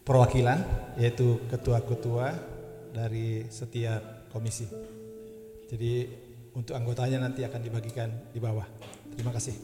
[0.03, 0.59] Perwakilan
[0.99, 2.35] yaitu ketua-ketua
[2.93, 4.67] dari setiap komisi.
[5.71, 6.05] Jadi
[6.53, 8.67] untuk anggotanya nanti akan dibagikan di bawah.
[9.17, 9.57] Terima kasih.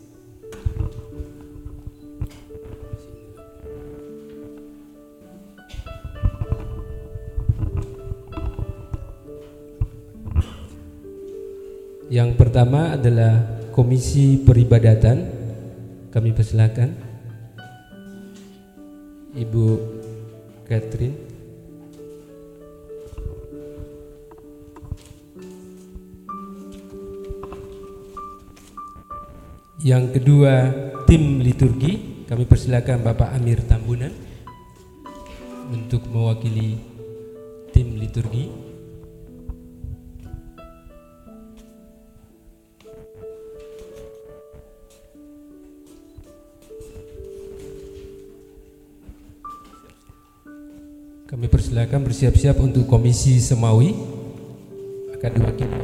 [12.09, 15.37] Yang pertama adalah Komisi Peribadatan.
[16.09, 16.89] Kami persilakan
[19.37, 19.98] Ibu
[20.69, 21.17] Catherine.
[29.81, 30.53] Yang kedua
[31.09, 34.13] tim liturgi, kami persilakan Bapak Amir Tambunan
[35.73, 36.77] untuk mewakili
[37.73, 38.68] tim liturgi.
[51.29, 53.93] Kami persilakan bersiap-siap untuk Komisi Semawi
[55.13, 55.77] akan diwakili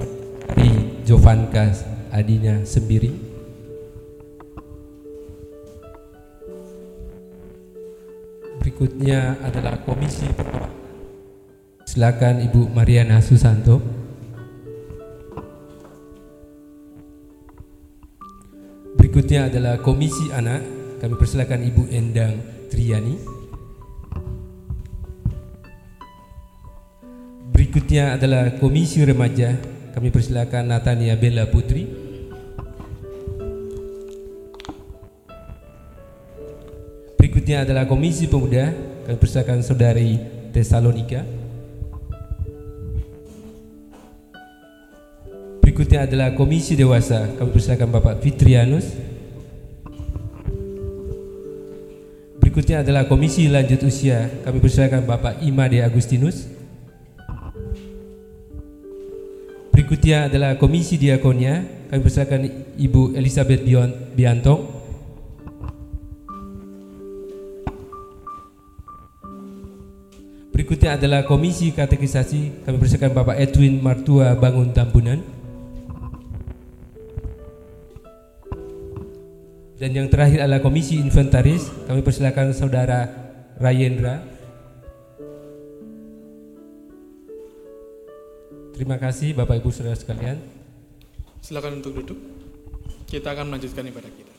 [0.48, 0.70] dari
[1.04, 1.68] Jovanka
[2.08, 3.12] Adina Sembiri.
[8.56, 10.72] Berikutnya adalah Komisi Pertama.
[11.84, 13.84] Silakan Ibu Mariana Susanto.
[18.96, 20.64] Berikutnya adalah Komisi Anak.
[21.04, 22.32] Kami persilakan Ibu Endang
[22.72, 23.33] Triani.
[27.74, 29.58] Berikutnya adalah Komisi Remaja.
[29.98, 31.82] Kami persilakan Natania Bella Putri.
[37.18, 38.70] Berikutnya adalah Komisi Pemuda.
[39.10, 40.22] Kami persilakan Saudari
[40.54, 41.26] Tesalonika.
[45.58, 47.26] Berikutnya adalah Komisi Dewasa.
[47.26, 48.86] Kami persilakan Bapak Fitrianus.
[52.38, 54.30] Berikutnya adalah Komisi Lanjut Usia.
[54.46, 56.53] Kami persilakan Bapak Imade Agustinus.
[60.04, 61.64] Berikutnya adalah Komisi Diakonia.
[61.88, 62.44] Kami persilakan
[62.76, 63.64] Ibu Elizabeth
[64.12, 64.60] Biantong.
[70.52, 72.68] Berikutnya adalah Komisi Katekisasi.
[72.68, 75.24] Kami persilakan Bapak Edwin Martua Bangun Tambunan.
[79.80, 81.72] Dan yang terakhir adalah Komisi Inventaris.
[81.88, 83.08] Kami persilakan Saudara
[83.56, 84.33] Rayendra.
[88.74, 90.34] Terima kasih Bapak Ibu Saudara sekalian.
[91.38, 92.18] Silakan untuk duduk.
[93.06, 94.34] Kita akan melanjutkan ibadah kita.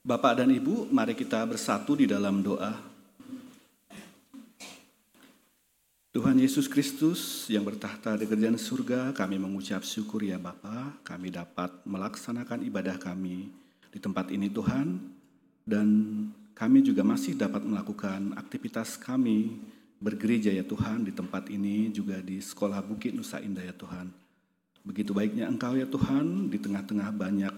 [0.00, 2.95] Bapak dan Ibu, mari kita bersatu di dalam doa.
[6.16, 11.68] Tuhan Yesus Kristus yang bertahta di kerajaan surga, kami mengucap syukur ya Bapa, kami dapat
[11.84, 13.52] melaksanakan ibadah kami
[13.92, 14.96] di tempat ini Tuhan,
[15.68, 15.88] dan
[16.56, 19.60] kami juga masih dapat melakukan aktivitas kami
[20.00, 24.08] bergereja ya Tuhan di tempat ini, juga di Sekolah Bukit Nusa Indah ya Tuhan.
[24.88, 27.52] Begitu baiknya Engkau ya Tuhan, di tengah-tengah banyak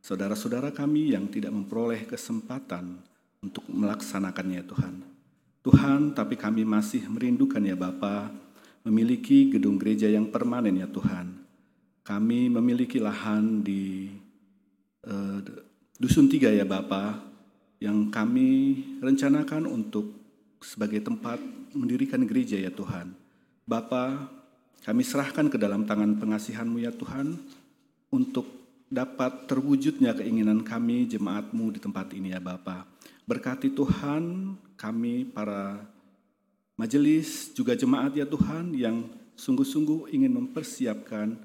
[0.00, 2.96] saudara-saudara kami yang tidak memperoleh kesempatan
[3.44, 5.19] untuk melaksanakannya Tuhan.
[5.60, 8.32] Tuhan, tapi kami masih merindukan ya Bapa,
[8.80, 11.36] memiliki gedung gereja yang permanen ya Tuhan.
[12.00, 14.08] Kami memiliki lahan di
[15.04, 15.38] uh,
[16.00, 17.20] Dusun Tiga ya Bapa,
[17.76, 20.16] yang kami rencanakan untuk
[20.64, 21.40] sebagai tempat
[21.76, 23.12] mendirikan gereja ya Tuhan.
[23.68, 24.32] Bapa,
[24.80, 27.36] kami serahkan ke dalam tangan pengasihan-Mu ya Tuhan,
[28.10, 28.48] untuk
[28.90, 32.88] dapat terwujudnya keinginan kami jemaatmu di tempat ini ya Bapa.
[33.30, 35.86] Berkati Tuhan kami para
[36.74, 39.06] majelis juga jemaat ya Tuhan yang
[39.38, 41.38] sungguh-sungguh ingin mempersiapkan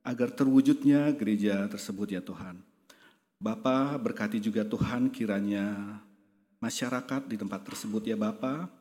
[0.00, 2.64] agar terwujudnya gereja tersebut ya Tuhan.
[3.36, 6.00] Bapa berkati juga Tuhan kiranya
[6.64, 8.72] masyarakat di tempat tersebut ya Bapa,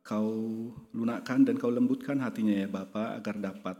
[0.00, 3.76] kau lunakkan dan kau lembutkan hatinya ya Bapa agar dapat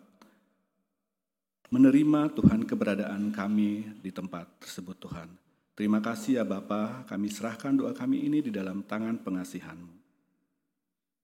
[1.72, 5.45] menerima Tuhan keberadaan kami di tempat tersebut Tuhan.
[5.76, 9.92] Terima kasih ya Bapa, kami serahkan doa kami ini di dalam tangan pengasihan-Mu.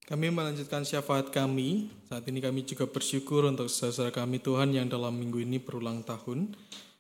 [0.05, 1.89] Kami melanjutkan syafaat kami.
[2.05, 6.53] Saat ini kami juga bersyukur untuk saudara kami Tuhan yang dalam minggu ini berulang tahun.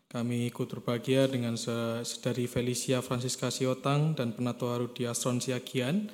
[0.08, 6.08] Kami ikut berbahagia dengan saudari Felicia Francisca Siotang dan Penatua Rudi Astron Siagian.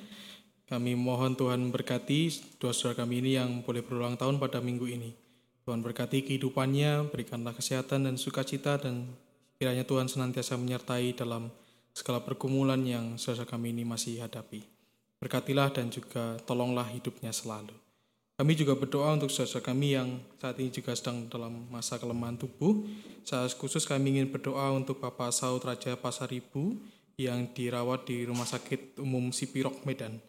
[0.67, 2.19] Kami mohon Tuhan memberkati
[2.59, 5.15] dua saudara kami ini yang boleh berulang tahun pada minggu ini.
[5.63, 9.07] Tuhan berkati kehidupannya, berikanlah kesehatan dan sukacita dan
[9.59, 11.51] kiranya Tuhan senantiasa menyertai dalam
[11.91, 14.63] segala pergumulan yang saudara kami ini masih hadapi.
[15.19, 17.75] Berkatilah dan juga tolonglah hidupnya selalu.
[18.39, 22.87] Kami juga berdoa untuk saudara kami yang saat ini juga sedang dalam masa kelemahan tubuh.
[23.27, 26.79] Saat khusus kami ingin berdoa untuk Bapak Saud Raja Pasaribu
[27.19, 30.23] yang dirawat di Rumah Sakit Umum Sipirok Medan.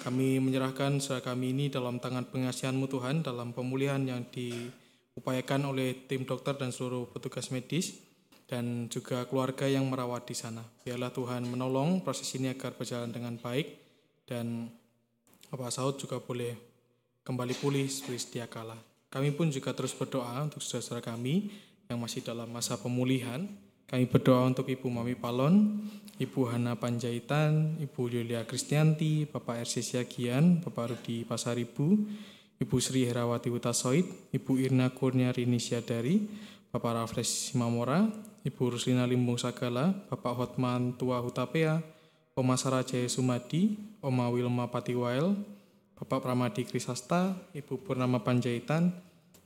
[0.00, 6.24] Kami menyerahkan saudara kami ini dalam tangan pengasihanmu Tuhan dalam pemulihan yang diupayakan oleh tim
[6.24, 8.13] dokter dan seluruh petugas medis
[8.44, 10.60] dan juga keluarga yang merawat di sana.
[10.84, 13.66] Biarlah Tuhan menolong proses ini agar berjalan dengan baik
[14.28, 14.68] dan
[15.48, 16.56] Bapak Saud juga boleh
[17.24, 18.76] kembali pulih seperti sedia kala.
[19.08, 21.48] Kami pun juga terus berdoa untuk saudara-saudara kami
[21.86, 23.46] yang masih dalam masa pemulihan.
[23.86, 25.86] Kami berdoa untuk Ibu Mami Palon,
[26.18, 32.02] Ibu Hana Panjaitan, Ibu Yulia Kristianti, Bapak RC Siagian, Bapak Rudi Pasaribu,
[32.58, 36.18] Ibu Sri Herawati Utasoid, Ibu Irna Kurnia Rini Syadari,
[36.74, 38.10] Bapak Rafles Simamora,
[38.44, 41.80] Ibu Ruslina Limbung Sagala, Bapak Hotman Tua Hutapea,
[42.36, 43.72] Oma Sarah Jaya Sumadi,
[44.04, 45.32] Oma Wilma Patiwael,
[45.96, 48.92] Bapak Pramadi Krisasta, Ibu Purnama Panjaitan,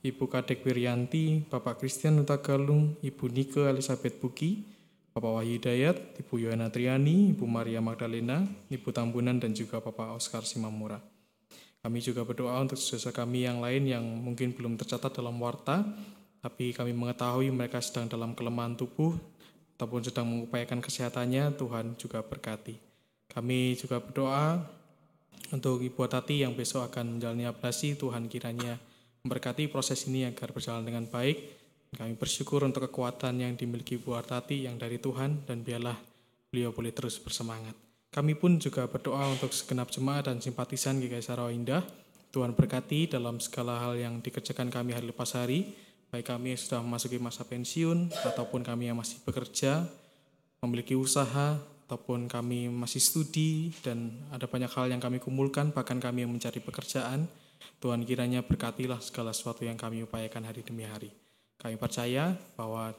[0.03, 4.67] Ibu Kadek Wiryanti, Bapak Christian Utagalung, Ibu Nike Elizabeth Buki,
[5.15, 10.43] Bapak Wahyu Dayat, Ibu Yohana Triani, Ibu Maria Magdalena, Ibu Tambunan, dan juga Bapak Oscar
[10.43, 10.99] Simamura.
[11.79, 15.87] Kami juga berdoa untuk saudara kami yang lain yang mungkin belum tercatat dalam warta,
[16.39, 19.15] tapi kami mengetahui mereka sedang dalam kelemahan tubuh
[19.79, 22.75] ataupun sedang mengupayakan kesehatannya, Tuhan juga berkati.
[23.31, 24.59] Kami juga berdoa
[25.55, 28.75] untuk Ibu Tati yang besok akan menjalani ablasi, Tuhan kiranya
[29.23, 31.59] memberkati proses ini agar berjalan dengan baik.
[31.89, 35.97] Kami bersyukur untuk kekuatan yang dimiliki Bu Artati yang dari Tuhan dan biarlah
[36.53, 37.73] beliau boleh terus bersemangat.
[38.09, 41.81] Kami pun juga berdoa untuk segenap jemaat dan simpatisan Sarawa Indah.
[42.29, 45.73] Tuhan berkati dalam segala hal yang dikerjakan kami hari lepas hari,
[46.09, 49.85] baik kami yang sudah memasuki masa pensiun ataupun kami yang masih bekerja,
[50.61, 51.57] memiliki usaha,
[51.89, 56.61] ataupun kami masih studi dan ada banyak hal yang kami kumpulkan, bahkan kami yang mencari
[56.61, 57.25] pekerjaan.
[57.81, 61.09] Tuhan kiranya berkatilah segala sesuatu yang kami upayakan hari demi hari.
[61.57, 62.93] Kami percaya bahwa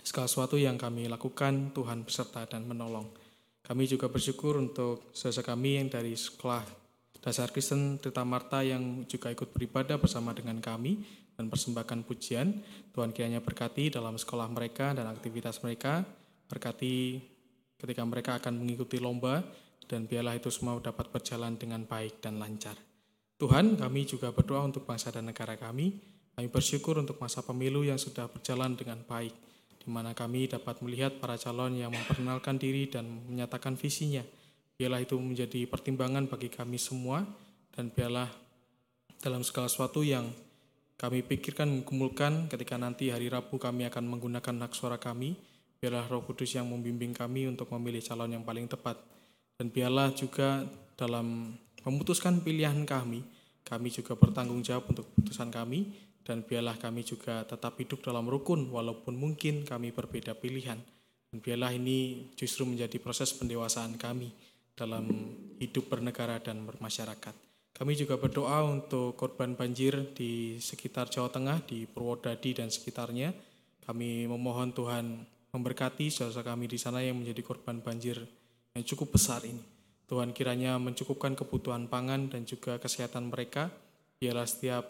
[0.00, 3.12] segala sesuatu yang kami lakukan Tuhan beserta dan menolong.
[3.60, 6.64] Kami juga bersyukur untuk saudara kami yang dari sekolah
[7.18, 11.02] Dasar Kristen Trita Marta yang juga ikut beribadah bersama dengan kami
[11.38, 12.50] dan persembahkan pujian.
[12.90, 16.02] Tuhan kiranya berkati dalam sekolah mereka dan aktivitas mereka,
[16.50, 17.22] berkati
[17.78, 19.46] ketika mereka akan mengikuti lomba,
[19.86, 22.74] dan biarlah itu semua dapat berjalan dengan baik dan lancar.
[23.38, 25.94] Tuhan, kami juga berdoa untuk bangsa dan negara kami.
[26.34, 29.30] Kami bersyukur untuk masa pemilu yang sudah berjalan dengan baik,
[29.78, 34.26] di mana kami dapat melihat para calon yang memperkenalkan diri dan menyatakan visinya.
[34.74, 37.22] Biarlah itu menjadi pertimbangan bagi kami semua,
[37.70, 38.26] dan biarlah
[39.22, 40.26] dalam segala sesuatu yang
[40.98, 45.38] kami pikirkan mengumpulkan ketika nanti hari Rabu kami akan menggunakan hak suara kami,
[45.78, 48.98] biarlah roh kudus yang membimbing kami untuk memilih calon yang paling tepat.
[49.54, 50.66] Dan biarlah juga
[50.98, 51.54] dalam
[51.86, 53.22] memutuskan pilihan kami,
[53.62, 55.86] kami juga bertanggung jawab untuk keputusan kami,
[56.26, 60.82] dan biarlah kami juga tetap hidup dalam rukun walaupun mungkin kami berbeda pilihan.
[61.30, 64.34] Dan biarlah ini justru menjadi proses pendewasaan kami
[64.74, 65.06] dalam
[65.62, 67.47] hidup bernegara dan bermasyarakat.
[67.78, 73.30] Kami juga berdoa untuk korban banjir di sekitar Jawa Tengah, di Purwodadi dan sekitarnya.
[73.86, 75.22] Kami memohon Tuhan
[75.54, 78.18] memberkati saudara kami di sana yang menjadi korban banjir
[78.74, 79.62] yang cukup besar ini.
[80.10, 83.70] Tuhan kiranya mencukupkan kebutuhan pangan dan juga kesehatan mereka.
[84.18, 84.82] Biarlah setiap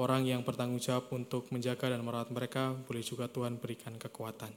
[0.00, 4.48] orang yang bertanggung jawab untuk menjaga dan merawat mereka, boleh juga Tuhan berikan kekuatan.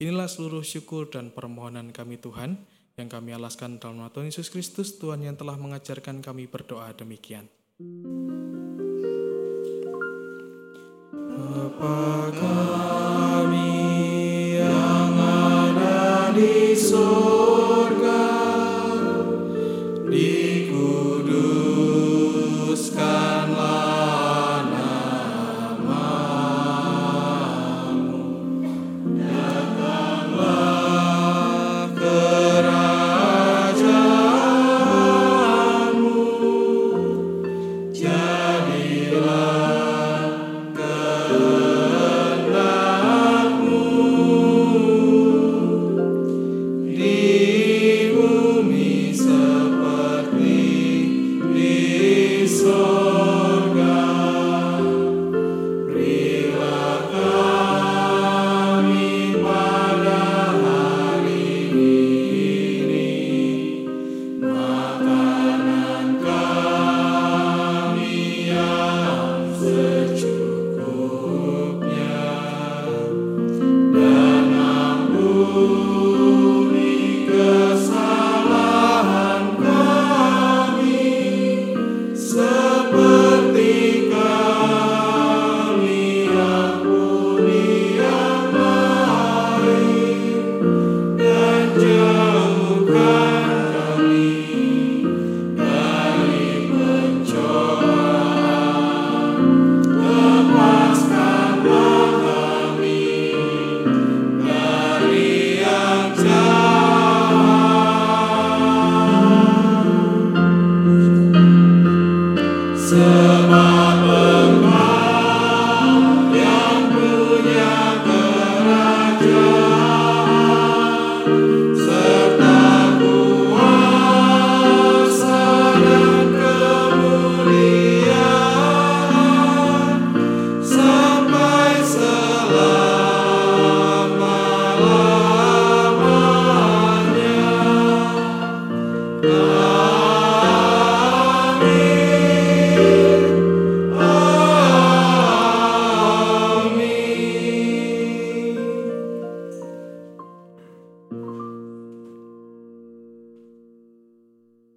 [0.00, 2.56] Inilah seluruh syukur dan permohonan kami Tuhan
[2.96, 7.44] yang kami alaskan dalam nama Tuhan Yesus Kristus, Tuhan yang telah mengajarkan kami berdoa demikian.
[11.36, 13.68] Bapa kami
[14.64, 17.35] yang ada di surga,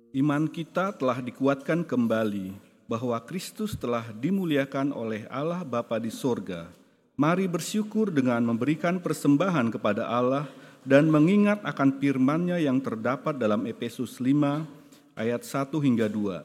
[0.10, 2.58] Iman kita telah dikuatkan kembali
[2.90, 6.66] bahwa Kristus telah dimuliakan oleh Allah Bapa di sorga.
[7.14, 10.50] Mari bersyukur dengan memberikan persembahan kepada Allah
[10.82, 14.66] dan mengingat akan firman-Nya yang terdapat dalam Efesus 5
[15.14, 16.42] ayat 1 hingga 2.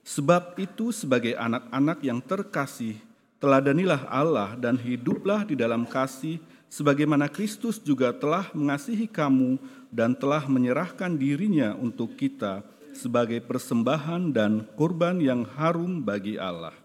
[0.00, 2.96] Sebab itu sebagai anak-anak yang terkasih,
[3.36, 6.40] teladanilah Allah dan hiduplah di dalam kasih
[6.72, 9.60] sebagaimana Kristus juga telah mengasihi kamu
[9.92, 12.64] dan telah menyerahkan dirinya untuk kita
[12.94, 16.83] sebagai persembahan dan kurban yang harum bagi Allah.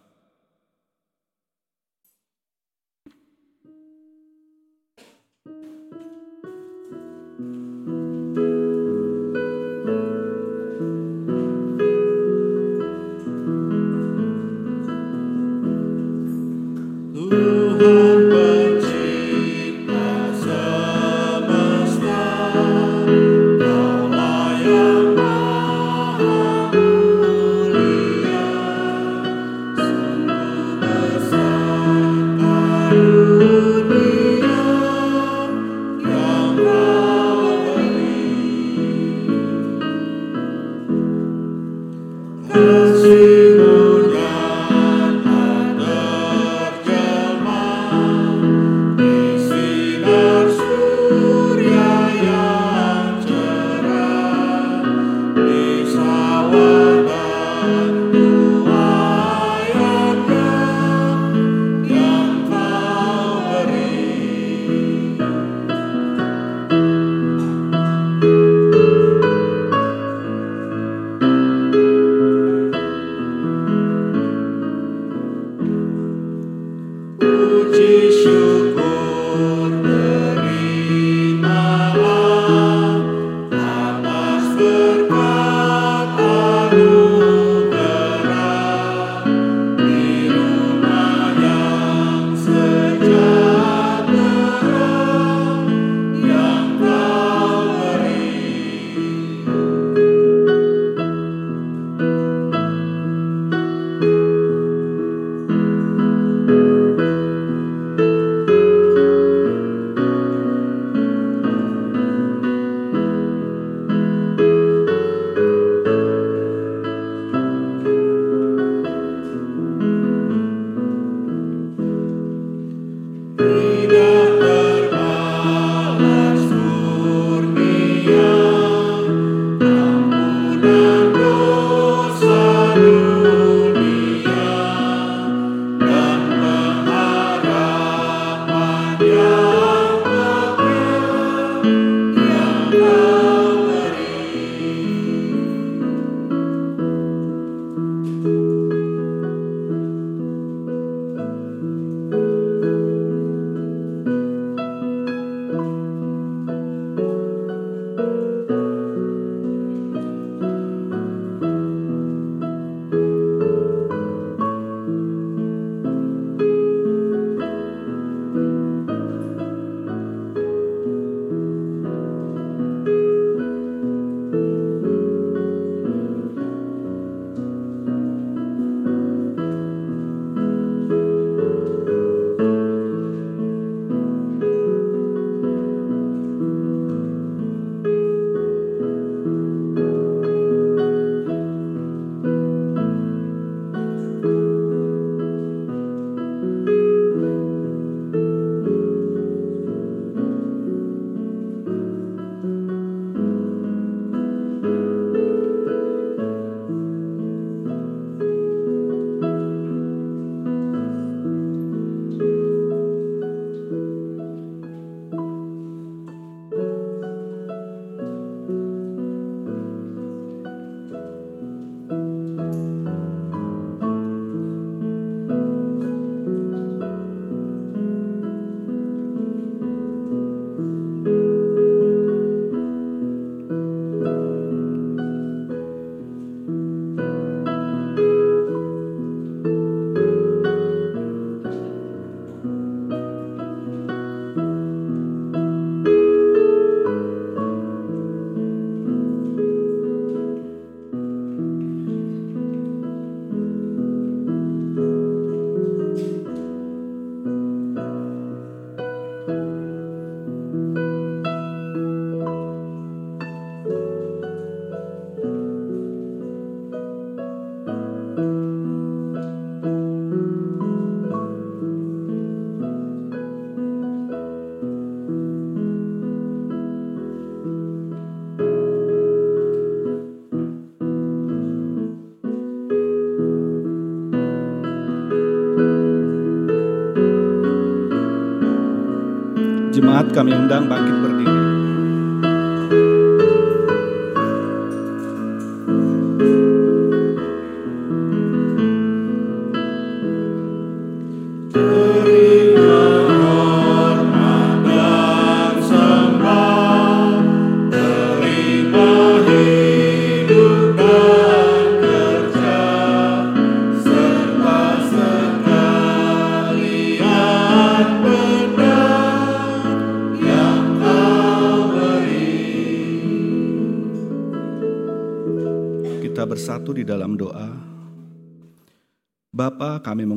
[290.10, 290.98] Kami undang bangkit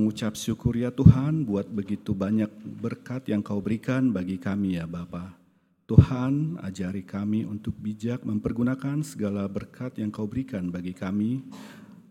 [0.03, 2.51] mengucap syukur ya Tuhan buat begitu banyak
[2.83, 5.39] berkat yang kau berikan bagi kami ya Bapa.
[5.87, 11.47] Tuhan, ajari kami untuk bijak mempergunakan segala berkat yang kau berikan bagi kami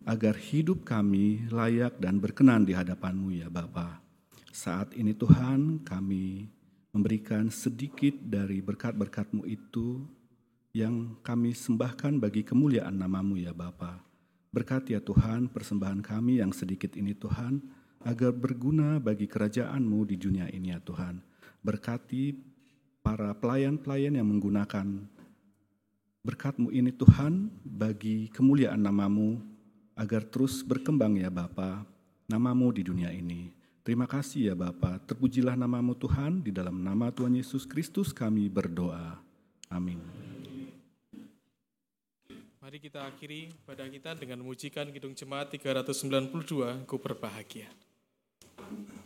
[0.07, 3.99] agar hidup kami layak dan berkenan di hadapan-Mu ya Bapa.
[4.55, 6.47] Saat ini Tuhan kami
[6.95, 9.99] memberikan sedikit dari berkat-berkat-Mu itu
[10.71, 13.99] yang kami sembahkan bagi kemuliaan namamu ya Bapa.
[14.55, 20.49] Berkati ya Tuhan persembahan kami yang sedikit ini Tuhan, agar berguna bagi kerajaan-Mu di dunia
[20.49, 21.21] ini ya Tuhan.
[21.61, 22.33] Berkati
[23.05, 24.85] para pelayan-pelayan yang menggunakan
[26.21, 29.41] berkat-Mu ini Tuhan bagi kemuliaan namamu
[29.97, 31.85] agar terus berkembang ya Bapa,
[32.29, 33.53] namamu di dunia ini.
[33.81, 39.17] Terima kasih ya Bapa, terpujilah namamu Tuhan, di dalam nama Tuhan Yesus Kristus kami berdoa.
[39.73, 39.97] Amin.
[42.61, 47.67] Mari kita akhiri pada kita dengan memujikan Kidung Jemaat 392, Ku berbahagia.
[48.69, 49.00] Thank you.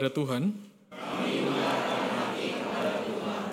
[0.00, 0.42] Kepada Tuhan.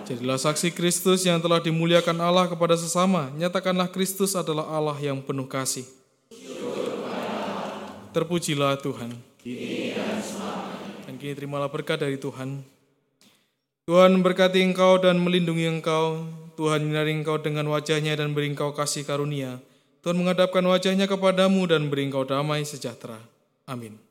[0.07, 3.27] Jadilah saksi Kristus yang telah dimuliakan Allah kepada sesama.
[3.35, 5.83] Nyatakanlah Kristus adalah Allah yang penuh kasih.
[8.15, 9.11] Terpujilah Tuhan.
[11.03, 12.63] Dan kini terimalah berkat dari Tuhan.
[13.83, 16.23] Tuhan memberkati engkau dan melindungi engkau.
[16.55, 19.59] Tuhan menyinari engkau dengan wajahnya dan beri engkau kasih karunia.
[19.99, 23.19] Tuhan menghadapkan wajahnya kepadamu dan beri engkau damai sejahtera.
[23.67, 24.06] Amin.